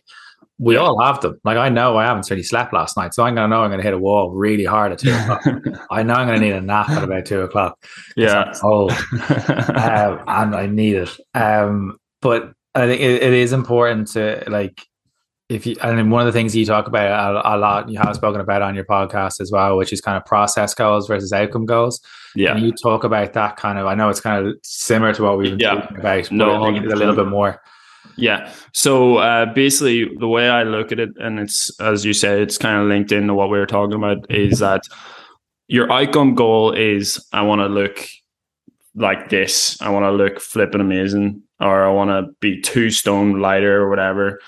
[0.58, 0.80] We yeah.
[0.80, 1.40] all have them.
[1.44, 3.82] Like I know I haven't really slept last night, so I'm gonna know I'm gonna
[3.82, 5.42] hit a wall really hard at two o'clock.
[5.90, 7.84] I know I'm gonna need a nap at about two o'clock.
[8.16, 11.10] Yeah, old, um, and I need it.
[11.34, 14.86] Um, but I think it, it is important to like
[15.50, 18.14] if you and one of the things you talk about a, a, lot you have
[18.14, 21.66] spoken about on your podcast as well which is kind of process goals versus outcome
[21.66, 22.00] goals.
[22.36, 22.54] Yeah.
[22.54, 25.36] And you talk about that kind of i know it's kind of similar to what
[25.36, 25.80] we've been yeah.
[25.80, 27.60] talking about no a little bit more.
[28.16, 28.52] Yeah.
[28.72, 32.56] So uh, basically the way i look at it and it's as you say it's
[32.56, 34.82] kind of linked into what we were talking about is that
[35.66, 38.06] your outcome goal is i want to look
[38.96, 39.80] like this.
[39.80, 43.90] I want to look flipping amazing or i want to be two stone lighter or
[43.90, 44.40] whatever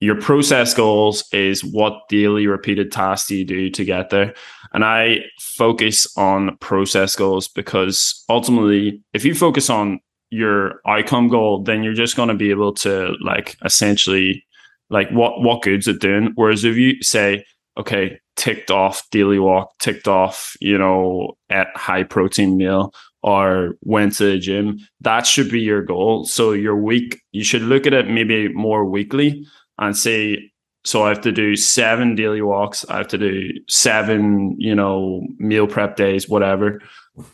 [0.00, 4.34] your process goals is what daily repeated tasks do you do to get there?
[4.72, 11.62] And i focus on process goals because ultimately if you focus on your outcome goal
[11.62, 14.44] then you're just going to be able to like essentially
[14.88, 16.32] like what what good's it doing?
[16.34, 17.44] Whereas if you say
[17.76, 24.14] okay ticked off daily walk ticked off you know at high protein meal or went
[24.14, 26.24] to the gym that should be your goal.
[26.24, 29.46] So your week you should look at it maybe more weekly
[29.80, 30.52] and say,
[30.84, 35.26] so I have to do seven daily walks, I have to do seven, you know,
[35.38, 36.80] meal prep days, whatever.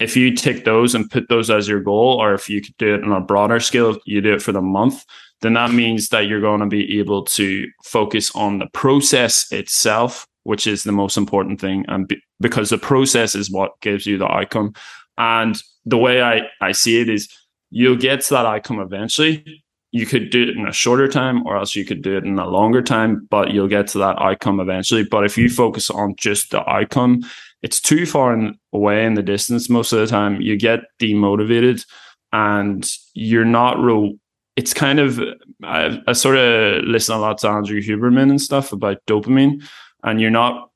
[0.00, 2.94] If you take those and put those as your goal, or if you could do
[2.94, 5.04] it on a broader scale, you do it for the month,
[5.42, 10.26] then that means that you're going to be able to focus on the process itself,
[10.42, 11.84] which is the most important thing.
[11.88, 14.72] And be, because the process is what gives you the outcome.
[15.18, 17.28] And the way I, I see it is
[17.70, 19.62] you'll get to that outcome eventually
[19.96, 22.38] you could do it in a shorter time or else you could do it in
[22.38, 25.04] a longer time, but you'll get to that outcome eventually.
[25.04, 27.22] But if you focus on just the outcome,
[27.62, 30.40] it's too far in, away in the distance most of the time.
[30.40, 31.84] You get demotivated
[32.32, 34.12] and you're not real.
[34.56, 35.20] It's kind of,
[35.62, 39.62] I, I sort of listen a lot to Andrew Huberman and stuff about dopamine,
[40.02, 40.70] and you're not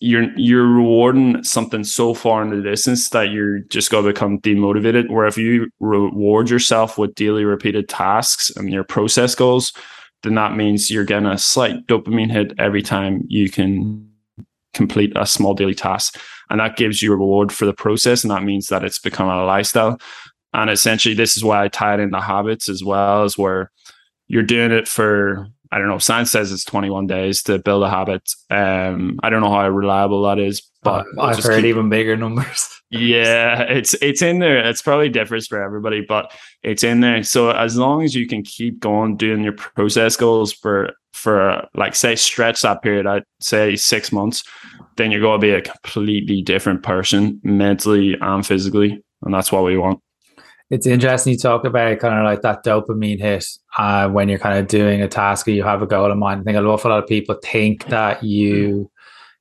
[0.00, 4.38] you're you're rewarding something so far in the distance that you're just going to become
[4.40, 5.10] demotivated.
[5.10, 9.72] Where if you reward yourself with daily repeated tasks and your process goals,
[10.22, 14.08] then that means you're getting a slight dopamine hit every time you can
[14.74, 18.30] complete a small daily task, and that gives you a reward for the process, and
[18.30, 20.00] that means that it's become a lifestyle.
[20.52, 23.70] And essentially, this is why I tie it into habits as well, as where
[24.28, 25.98] you're doing it for I don't know.
[25.98, 28.22] Science says it's 21 days to build a habit.
[28.48, 32.16] Um, I don't know how reliable that is, but uh, I've heard keep, even bigger
[32.16, 32.80] numbers.
[32.90, 34.58] yeah, it's it's in there.
[34.58, 36.32] It's probably differs for everybody, but
[36.62, 37.24] it's in there.
[37.24, 41.96] So as long as you can keep going doing your process goals for for like
[41.96, 44.44] say stretch that period, I'd say six months,
[44.96, 49.64] then you're going to be a completely different person mentally and physically, and that's what
[49.64, 50.00] we want
[50.70, 53.44] it's interesting you talk about kind of like that dopamine hit
[53.76, 56.40] uh, when you're kind of doing a task or you have a goal in mind.
[56.40, 58.90] I think an awful lot of people think that you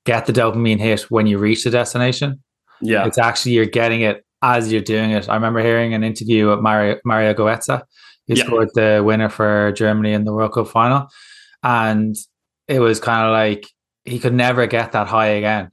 [0.06, 2.44] get the dopamine hit when you reach the destination.
[2.82, 3.06] Yeah.
[3.06, 5.30] It's actually you're getting it as you're doing it.
[5.30, 7.82] I remember hearing an interview with Mario, Mario Goetze,
[8.28, 8.44] who yeah.
[8.44, 11.08] scored the winner for Germany in the World Cup final.
[11.64, 12.16] And
[12.68, 13.66] it was kind of like
[14.04, 15.72] he could never get that high again.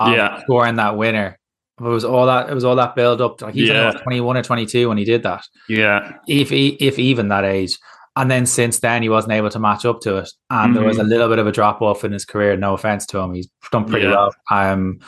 [0.00, 0.40] yeah.
[0.44, 1.37] Scoring that winner
[1.80, 3.40] it was all that it was all that build up.
[3.40, 3.92] Like he's yeah.
[3.92, 5.44] 21 or 22 when he did that.
[5.68, 6.14] Yeah.
[6.26, 7.78] If he, if even that age.
[8.16, 10.28] And then since then he wasn't able to match up to it.
[10.50, 10.74] And mm-hmm.
[10.74, 11.10] there was a mm-hmm.
[11.10, 12.56] little bit of a drop off in his career.
[12.56, 13.32] No offense to him.
[13.32, 14.12] He's done pretty yeah.
[14.12, 14.98] well um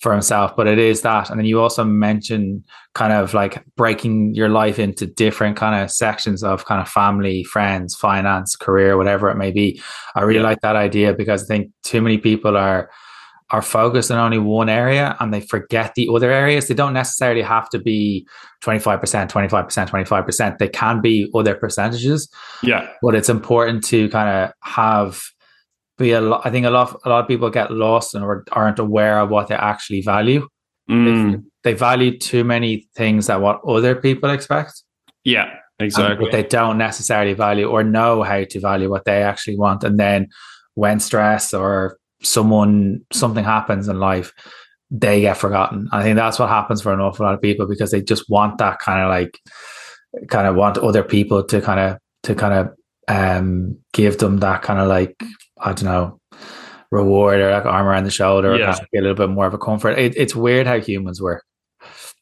[0.00, 0.54] for himself.
[0.54, 1.30] But it is that.
[1.30, 2.64] And then you also mentioned
[2.94, 7.42] kind of like breaking your life into different kind of sections of kind of family,
[7.44, 9.80] friends, finance, career, whatever it may be.
[10.14, 10.46] I really yeah.
[10.46, 12.90] like that idea because I think too many people are
[13.50, 16.68] are focused on only one area and they forget the other areas.
[16.68, 18.26] They don't necessarily have to be
[18.62, 20.58] 25%, 25%, 25%.
[20.58, 22.28] They can be other percentages.
[22.62, 22.90] Yeah.
[23.00, 25.22] But it's important to kind of have
[25.96, 28.78] be a lot I think a lot a lot of people get lost and aren't
[28.78, 30.46] aware of what they actually value.
[30.88, 31.42] Mm.
[31.64, 34.82] They, they value too many things that what other people expect.
[35.24, 36.24] Yeah, exactly.
[36.24, 39.84] But they don't necessarily value or know how to value what they actually want.
[39.84, 40.28] And then
[40.74, 44.32] when stress or someone something happens in life
[44.90, 47.90] they get forgotten i think that's what happens for an awful lot of people because
[47.90, 49.38] they just want that kind of like
[50.28, 52.74] kind of want other people to kind of to kind of
[53.08, 55.14] um give them that kind of like
[55.60, 56.18] i don't know
[56.90, 58.70] reward or like arm around the shoulder yeah.
[58.70, 60.78] or kind of get a little bit more of a comfort it, it's weird how
[60.78, 61.44] humans work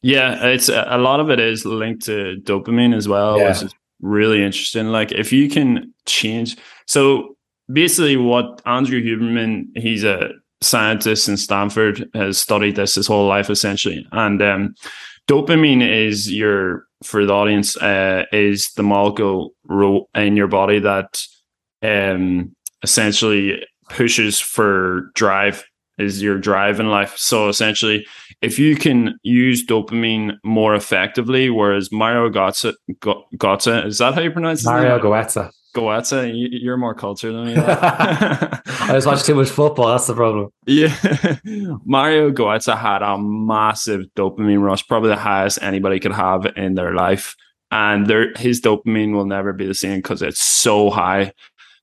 [0.01, 3.47] yeah it's a lot of it is linked to dopamine as well yeah.
[3.47, 7.36] which is really interesting like if you can change so
[7.71, 10.29] basically what Andrew Huberman, he's a
[10.61, 14.75] scientist in Stanford has studied this his whole life essentially, and um,
[15.27, 19.53] dopamine is your for the audience uh, is the molecule
[20.15, 21.21] in your body that
[21.83, 25.63] um, essentially pushes for drive
[25.97, 27.17] is your drive in life.
[27.17, 28.05] So essentially,
[28.41, 32.73] if you can use dopamine more effectively, whereas Mario Götze,
[33.35, 34.69] Götze is that how you pronounce it?
[34.69, 35.51] Mario Goetze.
[35.77, 37.55] Goetze, you're more cultured than me.
[37.57, 39.89] I just watch too much football.
[39.89, 40.49] That's the problem.
[40.65, 40.95] Yeah,
[41.85, 46.93] Mario Goetze had a massive dopamine rush, probably the highest anybody could have in their
[46.93, 47.35] life,
[47.69, 51.31] and their his dopamine will never be the same because it's so high.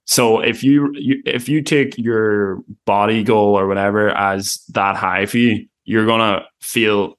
[0.07, 5.27] So if you, you if you take your body goal or whatever as that high
[5.27, 7.15] for you, you're gonna feel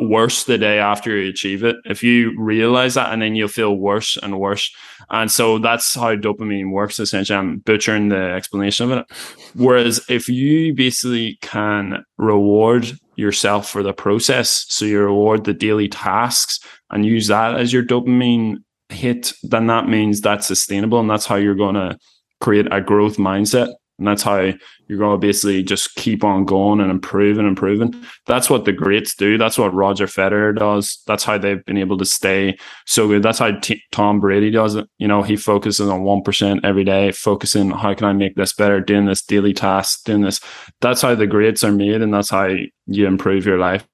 [0.00, 1.76] worse the day after you achieve it.
[1.84, 4.70] If you realize that, and then you'll feel worse and worse.
[5.10, 6.98] And so that's how dopamine works.
[6.98, 9.06] Essentially, I'm butchering the explanation of it.
[9.54, 15.88] Whereas if you basically can reward yourself for the process, so you reward the daily
[15.88, 16.58] tasks
[16.90, 18.56] and use that as your dopamine
[18.88, 21.98] hit, then that means that's sustainable and that's how you're going to
[22.40, 23.72] create a growth mindset.
[23.98, 24.52] And that's how
[24.88, 27.94] you're going to basically just keep on going and improving and improving.
[28.26, 29.38] That's what the greats do.
[29.38, 31.00] That's what Roger Federer does.
[31.06, 33.22] That's how they've been able to stay so good.
[33.22, 34.88] That's how T- Tom Brady does it.
[34.98, 38.80] You know, he focuses on 1% every day, focusing, how can I make this better,
[38.80, 40.40] doing this daily task, doing this.
[40.80, 42.02] That's how the greats are made.
[42.02, 42.52] And that's how
[42.86, 43.86] you improve your life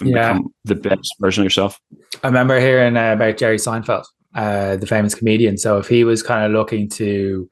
[0.00, 0.32] and yeah.
[0.32, 1.80] become the best version of yourself.
[2.22, 5.56] I remember hearing uh, about Jerry Seinfeld uh, the famous comedian.
[5.56, 7.48] So if he was kind of looking to,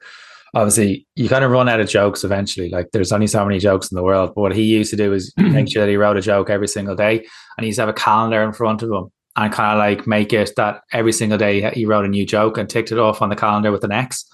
[0.53, 2.69] obviously, you kind of run out of jokes eventually.
[2.69, 4.33] Like there's only so many jokes in the world.
[4.35, 6.67] But what he used to do is make sure that he wrote a joke every
[6.67, 7.19] single day,
[7.57, 10.05] and he used to have a calendar in front of him and kind of like
[10.05, 13.21] make it that every single day he wrote a new joke and ticked it off
[13.21, 14.25] on the calendar with an X.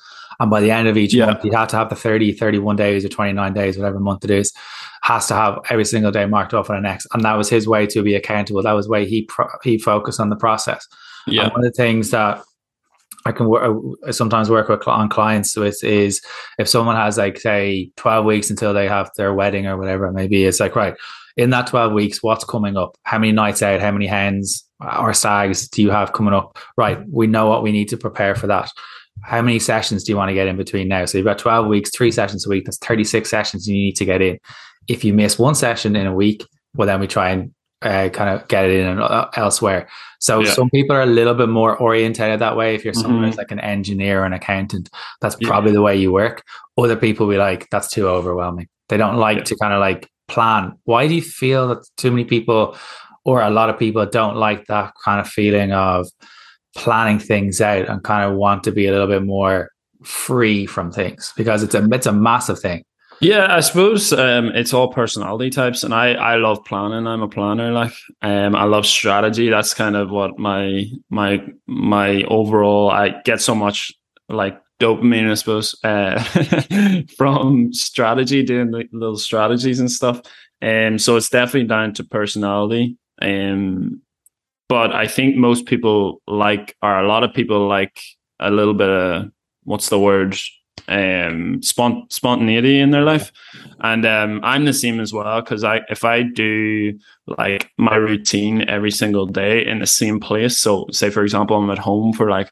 [0.42, 1.26] And by the end of each yeah.
[1.26, 4.32] month, he'd have to have the 30, 31 days or 29 days, whatever month it
[4.32, 4.54] is,
[5.04, 7.06] has to have every single day marked off on an X.
[7.14, 8.64] And that was his way to be accountable.
[8.64, 10.88] That was the way he pro- he focused on the process.
[11.28, 11.44] Yeah.
[11.44, 12.42] And one of the things that
[13.26, 16.22] I can work, I sometimes work with on clients with is
[16.58, 20.14] if someone has like say 12 weeks until they have their wedding or whatever it
[20.14, 20.96] may be, it's like right
[21.38, 22.98] in that 12 weeks what's coming up?
[23.04, 23.82] How many nights out?
[23.82, 24.66] How many hens
[24.98, 26.58] or sags do you have coming up?
[26.78, 28.70] Right we know what we need to prepare for that.
[29.24, 31.06] How many sessions do you want to get in between now?
[31.06, 34.06] So you've got 12 weeks three sessions a week that's 36 sessions you need to
[34.06, 34.40] get in.
[34.88, 38.30] If you miss one session in a week well then we try and uh, kind
[38.30, 39.88] of get it in uh, elsewhere.
[40.20, 40.52] So yeah.
[40.52, 42.76] some people are a little bit more orientated that way.
[42.76, 43.26] If you're someone mm-hmm.
[43.26, 44.90] who's like an engineer or an accountant,
[45.22, 45.76] that's probably yeah.
[45.76, 46.44] the way you work.
[46.78, 48.68] Other people will be like, that's too overwhelming.
[48.90, 49.44] They don't like yeah.
[49.46, 50.74] to kind of like plan.
[50.84, 52.78] Why do you feel that too many people
[53.24, 56.08] or a lot of people don't like that kind of feeling of
[56.76, 59.70] planning things out and kind of want to be a little bit more
[60.04, 62.84] free from things because it's a it's a massive thing.
[63.22, 67.06] Yeah, I suppose um, it's all personality types, and I I love planning.
[67.06, 67.72] I'm a planner.
[67.72, 69.50] Like, um, I love strategy.
[69.50, 72.90] That's kind of what my my my overall.
[72.90, 73.92] I get so much
[74.30, 76.24] like dopamine, I suppose, uh,
[77.18, 80.22] from strategy, doing little strategies and stuff.
[80.62, 82.98] And um, so it's definitely down to personality.
[83.22, 84.02] Um,
[84.70, 88.00] but I think most people like, or a lot of people like
[88.40, 89.32] a little bit of
[89.64, 90.38] what's the word
[90.90, 93.32] um spont- spontaneity in their life.
[93.82, 96.98] And um i'm the same as well because i if i do
[97.28, 101.70] like my routine every single day in the same place so say for example i'm
[101.70, 102.52] at home for like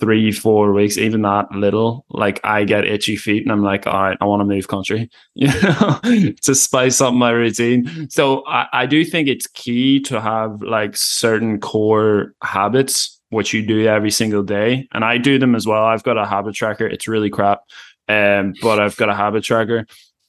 [0.00, 4.02] three four weeks even that little like i get itchy feet and i'm like all
[4.02, 5.08] right i want to move country
[6.42, 8.08] to spice up my routine.
[8.10, 13.66] So I, I do think it's key to have like certain core habits which you
[13.66, 14.88] do every single day.
[14.92, 15.84] And I do them as well.
[15.84, 16.86] I've got a habit tracker.
[16.86, 17.60] It's really crap.
[18.08, 19.86] Um, but I've got a habit tracker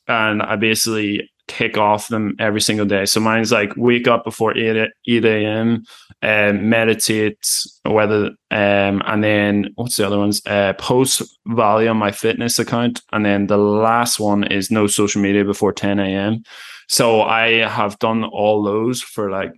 [0.08, 3.06] and I basically tick off them every single day.
[3.06, 5.84] So mine's like wake up before 8, 8 a.m.,
[6.22, 7.38] um, meditate,
[7.86, 10.42] whether, um, and then what's the other ones?
[10.46, 13.02] Uh, post value on my fitness account.
[13.12, 16.44] And then the last one is no social media before 10 a.m.
[16.90, 19.52] So I have done all those for like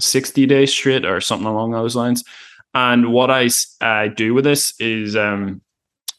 [0.00, 2.24] 60 days straight or something along those lines.
[2.74, 3.48] And what I
[3.80, 5.62] uh, do with this is um,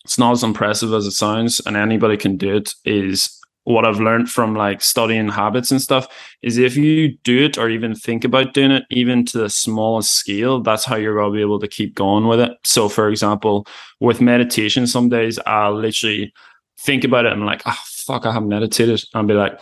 [0.04, 2.74] it's not as impressive as it sounds, and anybody can do it.
[2.86, 6.08] Is what I've learned from like studying habits and stuff
[6.44, 10.14] is if you do it or even think about doing it, even to the smallest
[10.14, 12.52] scale, that's how you're going to be able to keep going with it.
[12.64, 13.66] So, for example,
[14.00, 16.32] with meditation, some days I'll literally
[16.80, 19.04] think about it and I'm like, oh, fuck, I haven't meditated.
[19.16, 19.60] I'll be like,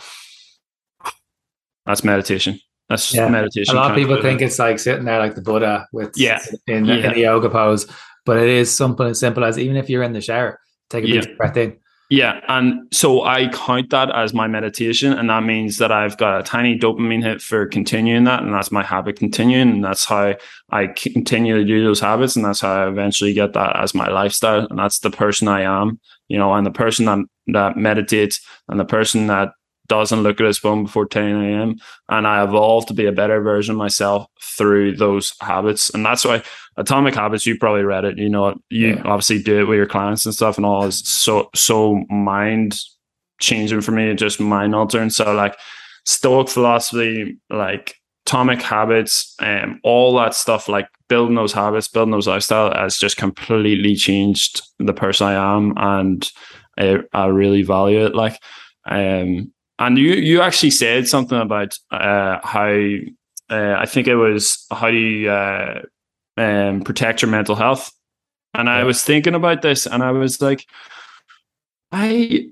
[1.86, 2.60] that's meditation.
[2.94, 3.28] That's yeah.
[3.28, 3.74] meditation.
[3.74, 6.84] A lot of people think it's like sitting there like the Buddha with yeah in,
[6.84, 6.94] yeah.
[6.94, 7.86] in the yoga pose,
[8.24, 11.08] but it is something as simple as even if you're in the shower, take a
[11.08, 11.20] yeah.
[11.20, 11.76] deep breath in,
[12.10, 16.40] Yeah, and so I count that as my meditation, and that means that I've got
[16.40, 20.34] a tiny dopamine hit for continuing that, and that's my habit continuing, and that's how
[20.70, 24.08] I continue to do those habits, and that's how I eventually get that as my
[24.08, 27.18] lifestyle, and that's the person I am, you know, and the person that
[27.48, 29.50] that meditates, and the person that
[29.86, 31.76] doesn't look at his phone before 10 a.m.
[32.08, 35.90] And I evolved to be a better version of myself through those habits.
[35.90, 36.42] And that's why
[36.76, 39.02] Atomic Habits, you probably read it, you know, you yeah.
[39.04, 42.78] obviously do it with your clients and stuff and all is so so mind
[43.40, 45.10] changing for me, just mind altering.
[45.10, 45.56] So like
[46.04, 52.12] Stoic philosophy, like Atomic Habits, and um, all that stuff, like building those habits, building
[52.12, 55.74] those lifestyle has just completely changed the person I am.
[55.76, 56.30] And
[56.78, 58.14] I, I really value it.
[58.14, 58.40] Like,
[58.86, 59.52] um,
[59.84, 62.72] and you you actually said something about uh, how
[63.50, 65.82] uh, I think it was how do you uh,
[66.36, 67.92] um, protect your mental health,
[68.54, 70.66] and I was thinking about this, and I was like,
[71.92, 72.48] I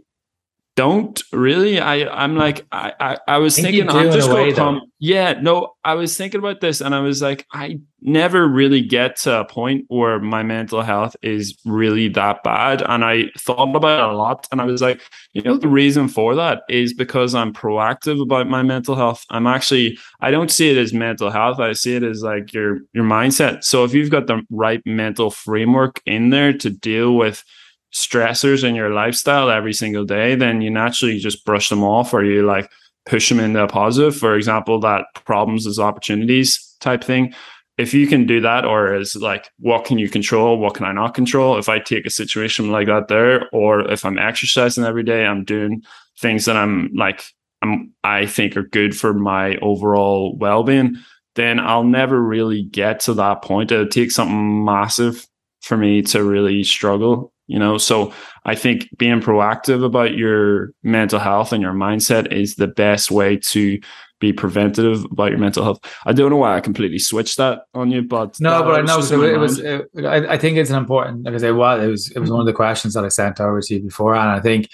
[0.75, 1.79] don't really.
[1.81, 4.81] I I'm like I I, I was I think thinking I'm just going to come.
[4.99, 9.16] Yeah, no, I was thinking about this, and I was like, I never really get
[9.16, 13.99] to a point where my mental health is really that bad, and I thought about
[13.99, 15.03] it a lot, and I was like,
[15.35, 19.25] you know, the reason for that is because I'm proactive about my mental health.
[19.29, 21.61] I'm actually I don't see it as mental health.
[21.61, 23.64] I see it as like your your mindset.
[23.64, 27.45] So if you've got the right mental framework in there to deal with
[27.93, 32.24] stressors in your lifestyle every single day, then you naturally just brush them off or
[32.24, 32.70] you like
[33.07, 34.16] push them into a positive.
[34.16, 37.34] For example, that problems as opportunities type thing.
[37.78, 40.59] If you can do that, or is like, what can you control?
[40.59, 41.59] What can I not control?
[41.59, 45.45] If I take a situation like that there, or if I'm exercising every day, I'm
[45.45, 45.82] doing
[46.18, 47.24] things that I'm like,
[47.62, 50.97] I'm, I think are good for my overall well being,
[51.34, 53.72] then I'll never really get to that point.
[53.72, 55.26] It'll take something massive
[55.62, 57.79] for me to really struggle you know?
[57.79, 58.13] So
[58.45, 63.37] i think being proactive about your mental health and your mindset is the best way
[63.37, 63.79] to
[64.19, 65.81] be preventative about your mental health.
[66.07, 69.01] I don't know why i completely switched that on you but no but i know
[69.01, 72.11] so it was it, I, I, think it's an important because it was it was
[72.11, 74.41] it was one of the questions that i sent over to you before and i
[74.41, 74.69] think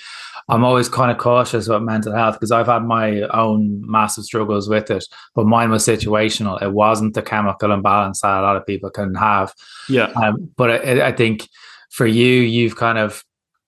[0.49, 4.68] i'm always kind of cautious about mental health because i've had my own massive struggles
[4.68, 5.05] with it
[5.35, 6.61] but mine was situational.
[6.61, 9.55] It wasn't the chemical imbalance that a lot of people can have.
[9.89, 10.11] Yeah.
[10.16, 11.49] Um, but I, I think
[11.91, 13.24] for you, you've kind of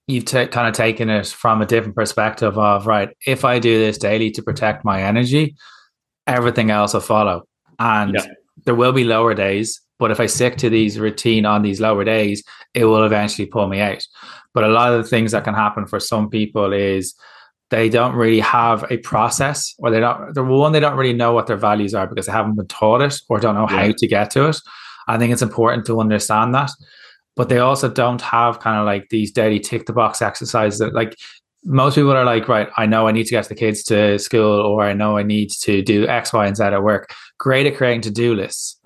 [0.07, 3.11] you've t- kind of taken it from a different perspective of right.
[3.27, 5.55] If I do this daily to protect my energy,
[6.27, 7.47] everything else will follow,
[7.79, 8.27] and yeah.
[8.65, 9.81] there will be lower days.
[9.99, 12.43] But if I stick to these routine on these lower days,
[12.73, 14.03] it will eventually pull me out.
[14.55, 17.15] But a lot of the things that can happen for some people is
[17.71, 21.33] they don't really have a process or they don't the one they don't really know
[21.33, 23.87] what their values are because they haven't been taught it or don't know yeah.
[23.87, 24.59] how to get to it
[25.09, 26.71] i think it's important to understand that
[27.41, 30.93] but they also don't have kind of like these daily tick the box exercises that
[30.93, 31.17] like
[31.65, 34.61] most people are like, right, I know I need to get the kids to school
[34.61, 37.15] or I know I need to do X, Y, and Z at work.
[37.39, 38.79] Great at creating to do lists.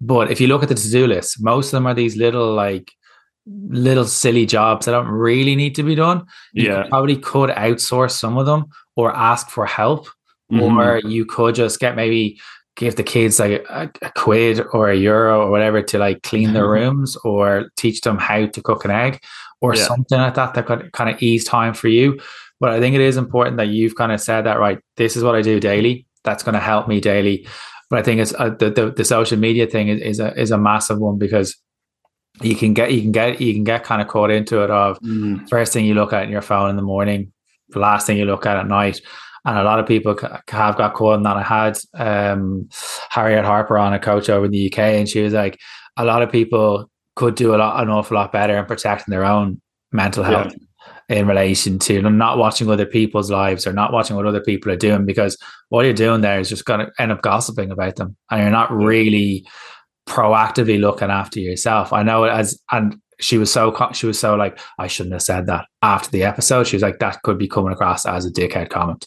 [0.00, 2.54] But if you look at the to do lists, most of them are these little
[2.54, 2.92] like
[3.44, 6.26] little silly jobs that don't really need to be done.
[6.52, 6.84] You yeah.
[6.88, 10.06] probably could outsource some of them or ask for help.
[10.52, 10.78] Mm-hmm.
[10.78, 12.38] Or you could just get maybe
[12.76, 16.52] give the kids like a, a, quid or a euro or whatever to like clean
[16.52, 19.20] their rooms or teach them how to cook an egg
[19.60, 19.84] or yeah.
[19.84, 22.20] something like that that could kind of ease time for you.
[22.60, 24.78] But I think it is important that you've kind of said that right.
[24.96, 26.06] This is what I do daily.
[26.22, 27.46] That's going to help me daily.
[27.88, 30.50] But I think it's uh, the, the, the social media thing is, is a is
[30.50, 31.56] a massive one because
[32.42, 34.98] you can get you can get you can get kind of caught into it of
[35.00, 35.48] mm.
[35.48, 37.32] first thing you look at in your phone in the morning,
[37.70, 39.00] the last thing you look at at night
[39.46, 41.36] and a lot of people have got caught in that.
[41.36, 42.68] I had um,
[43.10, 45.58] Harriet Harper on a coach over in the UK, and she was like,
[45.96, 49.24] a lot of people could do a lot, an awful lot better in protecting their
[49.24, 49.60] own
[49.92, 50.52] mental health
[51.08, 51.16] yeah.
[51.16, 54.76] in relation to not watching other people's lives or not watching what other people are
[54.76, 55.38] doing because
[55.68, 58.50] what you're doing there is just going to end up gossiping about them, and you're
[58.50, 59.46] not really
[60.08, 61.92] proactively looking after yourself.
[61.92, 65.46] I know as and she was so she was so like I shouldn't have said
[65.46, 66.66] that after the episode.
[66.66, 69.06] She was like that could be coming across as a dickhead comment.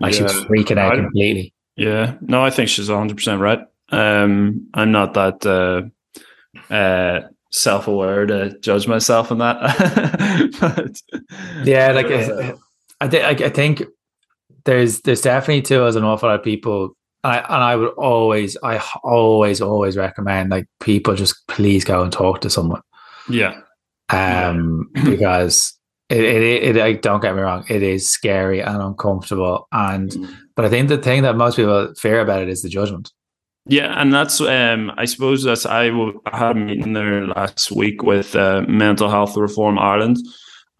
[0.00, 0.16] Like yeah.
[0.16, 1.54] she was freaking out I, completely.
[1.76, 3.60] Yeah, no, I think she's 100 percent right.
[3.90, 10.56] Um, I'm not that uh, uh, self aware to judge myself on that.
[10.60, 11.00] but,
[11.64, 12.06] yeah, like
[13.00, 13.82] I, th- I think
[14.64, 17.92] there's there's definitely too as an awful lot of people and I, and I would
[17.94, 22.82] always I always always recommend like people just please go and talk to someone
[23.28, 23.60] yeah.
[24.08, 25.76] Um, because
[26.08, 29.66] it, it, it, don't get me wrong, it is scary and uncomfortable.
[29.72, 30.34] And, mm.
[30.54, 33.12] but I think the thing that most people fear about it is the judgment.
[33.68, 37.72] Yeah, and that's um, I suppose that's I, w- I had a meeting there last
[37.72, 40.18] week with uh, Mental Health Reform Ireland,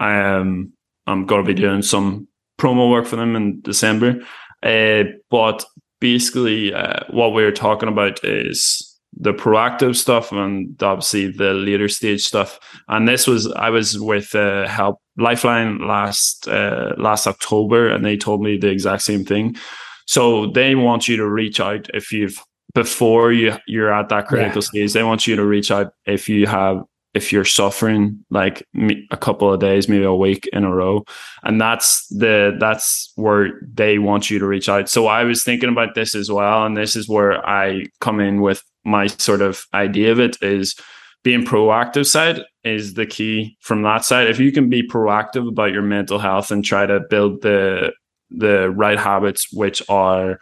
[0.00, 0.72] um,
[1.06, 2.28] I'm going to be doing some
[2.58, 4.20] promo work for them in December.
[4.62, 5.64] Uh, but
[6.00, 8.85] basically, uh, what we are talking about is
[9.16, 12.58] the proactive stuff and obviously the later stage stuff.
[12.88, 18.16] And this was I was with uh, Help Lifeline last uh, last October, and they
[18.16, 19.56] told me the exact same thing.
[20.06, 22.42] So they want you to reach out if you've
[22.74, 24.68] before you you're at that critical yeah.
[24.68, 24.92] stage.
[24.92, 26.82] They want you to reach out if you have
[27.14, 28.62] if you're suffering like
[29.10, 31.02] a couple of days, maybe a week in a row,
[31.42, 34.90] and that's the that's where they want you to reach out.
[34.90, 38.42] So I was thinking about this as well, and this is where I come in
[38.42, 40.74] with my sort of idea of it is
[41.22, 44.28] being proactive side is the key from that side.
[44.28, 47.92] If you can be proactive about your mental health and try to build the
[48.30, 50.38] the right habits which are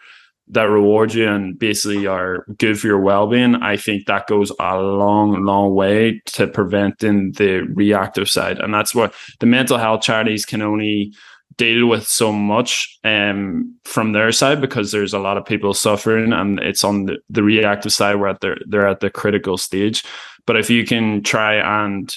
[0.49, 4.79] that reward you and basically are good for your well-being i think that goes a
[4.79, 10.45] long long way to preventing the reactive side and that's what the mental health charities
[10.45, 11.13] can only
[11.57, 16.33] deal with so much um, from their side because there's a lot of people suffering
[16.33, 20.05] and it's on the, the reactive side where they're they're at the critical stage.
[20.47, 22.15] But if you can try and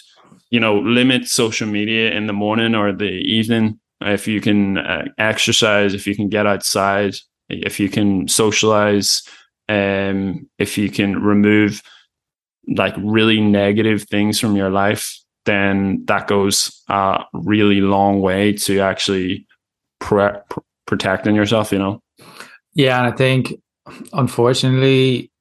[0.50, 5.06] you know limit social media in the morning or the evening if you can uh,
[5.18, 7.16] exercise if you can get outside
[7.50, 9.24] if you can socialize,
[9.70, 11.82] um, if you can remove
[12.76, 15.18] like really negative things from your life,
[15.48, 19.48] then that goes a really long way to actually
[20.00, 21.72] pre- pr- protecting yourself.
[21.72, 22.04] You know.
[22.76, 23.56] Yeah, and I think
[24.14, 25.32] unfortunately,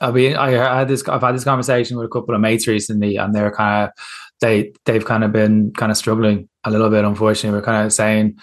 [0.00, 1.06] I mean, I had this.
[1.08, 4.04] I've had this conversation with a couple of mates recently, and they're kind of
[4.40, 7.04] they they've kind of been kind of struggling a little bit.
[7.04, 8.38] Unfortunately, we're kind of saying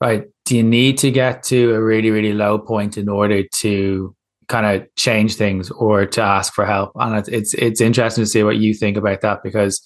[0.00, 0.24] right?
[0.44, 4.14] Do you need to get to a really, really low point in order to
[4.48, 6.92] kind of change things or to ask for help?
[6.96, 9.84] And it's, it's, it's interesting to see what you think about that because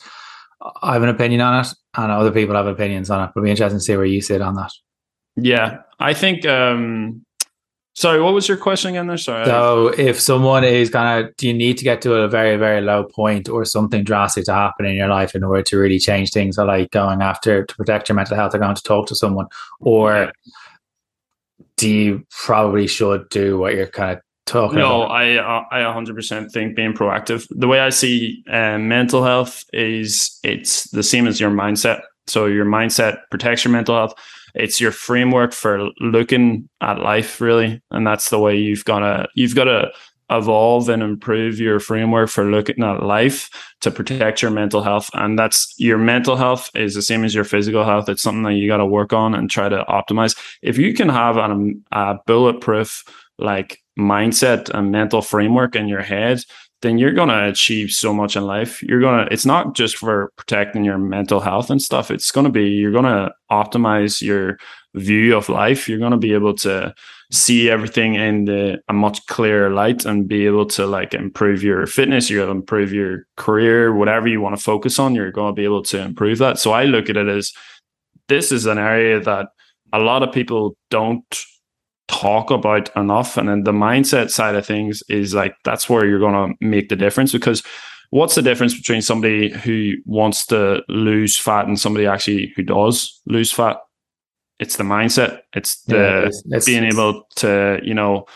[0.82, 3.32] I have an opinion on it and other people have opinions on it.
[3.34, 4.72] But it'll be interesting to see where you sit on that.
[5.36, 7.24] Yeah, I think um,
[7.94, 9.18] Sorry, what was your question again there?
[9.18, 9.44] Sorry.
[9.44, 12.80] So if someone is kind of, do you need to get to a very, very
[12.80, 16.30] low point or something drastic to happen in your life in order to really change
[16.30, 19.16] things or like going after to protect your mental health or going to talk to
[19.16, 19.48] someone?
[19.80, 20.32] Or
[21.76, 25.12] do you probably should do what you're kind of talking no, about?
[25.12, 27.46] I, uh, I 100% think being proactive.
[27.51, 32.03] The way I see uh, mental health is it's the same as your mindset.
[32.26, 34.14] So your mindset protects your mental health
[34.55, 39.28] it's your framework for looking at life really and that's the way you've got to
[39.34, 39.90] you've got to
[40.30, 45.38] evolve and improve your framework for looking at life to protect your mental health and
[45.38, 48.68] that's your mental health is the same as your physical health it's something that you
[48.68, 53.05] got to work on and try to optimize if you can have an, a bulletproof
[53.38, 56.42] like mindset and mental framework in your head
[56.82, 58.82] then you're going to achieve so much in life.
[58.82, 62.11] You're going to, it's not just for protecting your mental health and stuff.
[62.11, 64.59] It's going to be, you're going to optimize your
[64.94, 65.88] view of life.
[65.88, 66.94] You're going to be able to
[67.30, 71.86] see everything in the, a much clearer light and be able to like improve your
[71.86, 72.30] fitness.
[72.30, 75.61] You're going to improve your career, whatever you want to focus on, you're going to
[75.61, 76.59] be able to improve that.
[76.59, 77.53] So I look at it as
[78.28, 79.48] this is an area that
[79.92, 81.24] a lot of people don't
[82.11, 83.36] talk about enough.
[83.36, 86.88] And then the mindset side of things is like that's where you're going to make
[86.88, 87.62] the difference because
[88.11, 93.20] what's the difference between somebody who wants to lose fat and somebody actually who does
[93.26, 93.78] lose fat?
[94.58, 95.40] It's the mindset.
[95.54, 98.26] It's the yeah, it's, it's, being able to, you know,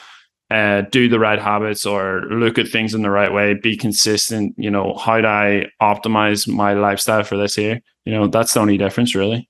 [0.51, 4.55] uh, do the right habits or look at things in the right way, be consistent.
[4.57, 7.81] You know, how do I optimize my lifestyle for this year?
[8.05, 9.49] You know, that's the only difference, really.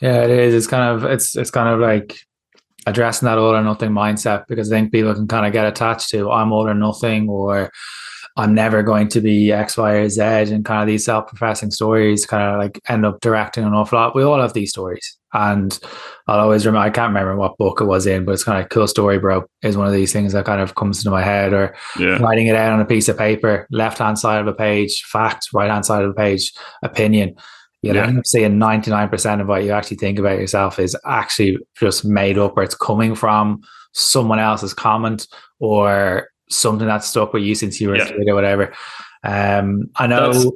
[0.00, 0.54] Yeah, it is.
[0.54, 2.18] It's kind of it's it's kind of like
[2.86, 6.10] addressing that all or nothing mindset because I think people can kind of get attached
[6.10, 7.70] to I'm all or nothing or
[8.36, 12.26] I'm never going to be X, Y, or Z, and kind of these self-professing stories
[12.26, 14.16] kind of like end up directing an awful lot.
[14.16, 15.78] We all have these stories, and
[16.26, 16.84] I'll always remember.
[16.84, 19.44] I can't remember what book it was in, but it's kind of cool story, bro.
[19.62, 22.18] Is one of these things that kind of comes into my head, or yeah.
[22.18, 25.46] writing it out on a piece of paper, left hand side of a page, fact,
[25.52, 27.36] right hand side of a page, opinion
[27.84, 28.06] you yeah.
[28.06, 32.38] end up seeing 99% of what you actually think about yourself is actually just made
[32.38, 33.60] up or it's coming from
[33.92, 35.28] someone else's comment
[35.60, 38.04] or something that's stuck with you since you were yeah.
[38.04, 38.72] a kid or whatever.
[39.22, 40.32] Um, I know.
[40.32, 40.46] That's,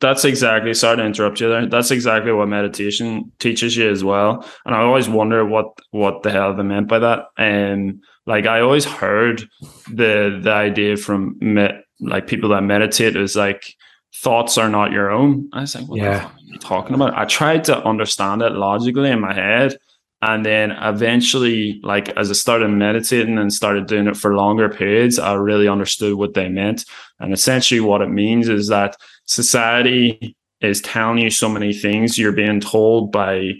[0.00, 1.66] that's, exactly, sorry to interrupt you there.
[1.66, 4.44] That's exactly what meditation teaches you as well.
[4.66, 7.26] And I always wonder what, what the hell they meant by that.
[7.38, 9.48] And like, I always heard
[9.88, 11.68] the, the idea from me,
[12.00, 13.76] like people that meditate is like,
[14.14, 15.48] thoughts are not your own.
[15.52, 16.30] I was like, what yeah.
[16.60, 17.14] Talking about?
[17.16, 19.76] I tried to understand it logically in my head.
[20.22, 25.18] And then eventually, like as I started meditating and started doing it for longer periods,
[25.18, 26.84] I really understood what they meant.
[27.18, 28.96] And essentially, what it means is that
[29.26, 32.18] society is telling you so many things.
[32.18, 33.54] You're being told by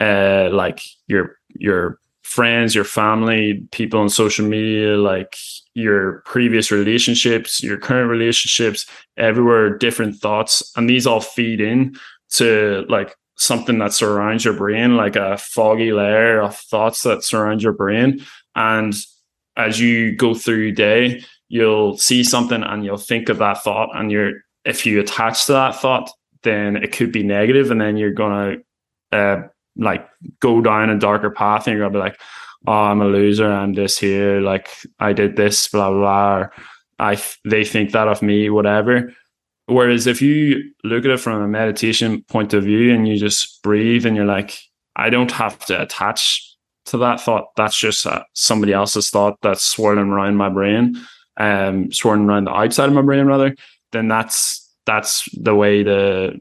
[0.00, 5.36] uh, like your your friends, your family, people on social media, like
[5.74, 8.86] your previous relationships, your current relationships,
[9.16, 11.94] everywhere, different thoughts, and these all feed in
[12.32, 17.62] to like something that surrounds your brain, like a foggy layer of thoughts that surround
[17.62, 18.24] your brain.
[18.54, 18.94] And
[19.56, 23.90] as you go through your day, you'll see something and you'll think of that thought.
[23.94, 24.32] And you're
[24.64, 26.10] if you attach to that thought,
[26.42, 28.56] then it could be negative, and then you're gonna
[29.12, 29.42] uh,
[29.76, 30.08] like
[30.40, 32.20] go down a darker path, and you're gonna be like,
[32.66, 33.50] "Oh, I'm a loser.
[33.50, 34.40] I'm this here.
[34.40, 34.68] Like
[34.98, 36.36] I did this, blah blah." blah.
[36.36, 36.52] Or,
[36.98, 39.12] I they think that of me, whatever
[39.66, 43.62] Whereas if you look at it from a meditation point of view and you just
[43.62, 44.58] breathe and you're like,
[44.94, 46.56] I don't have to attach
[46.86, 47.46] to that thought.
[47.56, 50.96] That's just uh, somebody else's thought that's swirling around my brain,
[51.36, 53.54] um, swirling around the outside of my brain rather.
[53.92, 56.40] Then that's that's the way the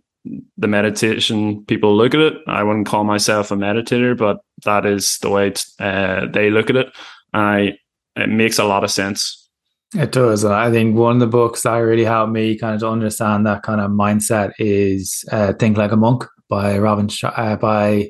[0.58, 2.34] the meditation people look at it.
[2.48, 6.76] I wouldn't call myself a meditator, but that is the way uh, they look at
[6.76, 6.88] it.
[7.34, 7.74] I
[8.16, 9.45] it makes a lot of sense
[9.94, 10.44] it does.
[10.44, 13.46] And I think one of the books that really helped me kind of to understand
[13.46, 18.10] that kind of mindset is uh, Think Like a Monk by Robin, uh, by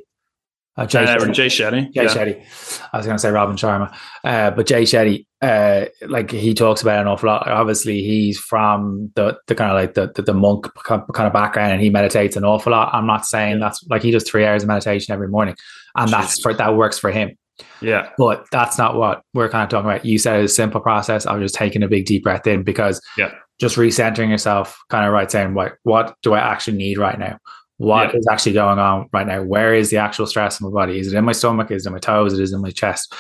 [0.78, 1.94] uh, Jay, uh, Jay Shetty.
[1.94, 2.10] Jay yeah.
[2.10, 2.88] Shetty.
[2.92, 3.96] I was going to say Robin Sharma,
[4.26, 7.48] uh, but Jay Shetty, uh, like he talks about an awful lot.
[7.48, 11.72] Obviously, he's from the the kind of like the, the, the monk kind of background,
[11.72, 12.94] and he meditates an awful lot.
[12.94, 15.56] I'm not saying that's like he does three hours of meditation every morning,
[15.96, 16.20] and Jesus.
[16.20, 17.38] that's for that works for him.
[17.82, 18.10] Yeah.
[18.18, 20.06] But that's not what we're kind of talking about.
[20.06, 23.02] You said it's a simple process of just taking a big deep breath in because
[23.18, 23.32] yeah.
[23.60, 27.38] just recentering yourself, kind of right saying what what do I actually need right now?
[27.78, 28.20] What yeah.
[28.20, 29.44] is actually going on right now?
[29.44, 31.00] Where is the actual stress in my body?
[31.00, 31.72] Is it in my stomach?
[31.72, 32.34] Is it in my toes?
[32.34, 33.14] Is it in my chest?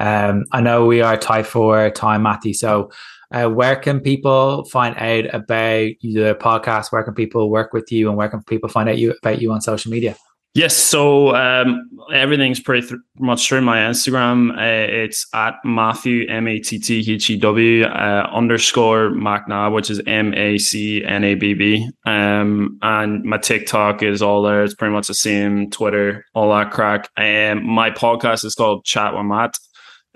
[0.00, 2.54] Um, I know we are tied for time, Matty.
[2.54, 2.90] So
[3.30, 6.90] uh, where can people find out about the podcast?
[6.90, 9.52] Where can people work with you and where can people find out you about you
[9.52, 10.16] on social media?
[10.54, 14.50] Yes, so um, everything's pretty th- much through my Instagram.
[14.56, 19.90] Uh, it's at Matthew M A T T H E W uh, underscore MacNabb, which
[19.90, 21.88] is M A C N A B B.
[22.06, 24.64] Um, and my TikTok is all there.
[24.64, 25.70] It's pretty much the same.
[25.70, 27.08] Twitter, all that crack.
[27.16, 29.54] Um, my podcast is called Chat with Matt.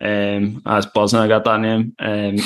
[0.01, 1.95] Um, as buzzing, I got that name.
[2.01, 2.39] Um,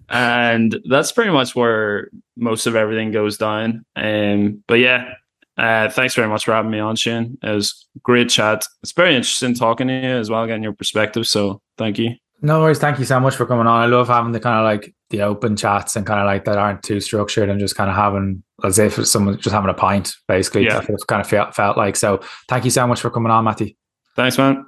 [0.08, 3.84] and that's pretty much where most of everything goes down.
[3.94, 5.12] Um, but yeah,
[5.56, 7.38] uh, thanks very much for having me on, Shane.
[7.42, 8.66] It was great chat.
[8.82, 11.26] It's very interesting talking to you as well, getting your perspective.
[11.26, 12.10] So thank you.
[12.42, 12.78] No worries.
[12.78, 13.80] Thank you so much for coming on.
[13.80, 16.58] I love having the kind of like the open chats and kind of like that
[16.58, 20.14] aren't too structured and just kind of having as if someone just having a pint,
[20.28, 20.64] basically.
[20.64, 20.80] Yeah.
[20.80, 21.96] That's kind of felt, felt like.
[21.96, 23.72] So thank you so much for coming on, Matthew.
[24.14, 24.66] Thanks, man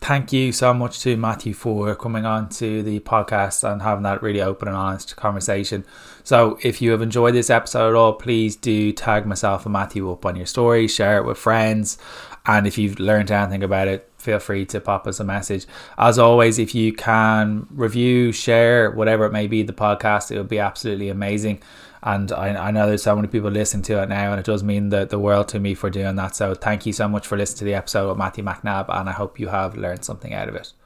[0.00, 4.22] thank you so much to Matthew for coming on to the podcast and having that
[4.22, 5.84] really open and honest conversation.
[6.24, 10.10] So, if you have enjoyed this episode at all, please do tag myself and Matthew
[10.10, 11.98] up on your story, share it with friends,
[12.46, 15.66] and if you've learned anything about it, feel free to pop us a message.
[15.98, 20.48] As always, if you can review, share, whatever it may be, the podcast, it would
[20.48, 21.62] be absolutely amazing.
[22.02, 24.62] And I, I know there's so many people listening to it now, and it does
[24.62, 26.34] mean the, the world to me for doing that.
[26.34, 29.12] So thank you so much for listening to the episode of Matthew MacNabb, and I
[29.12, 30.72] hope you have learned something out of it.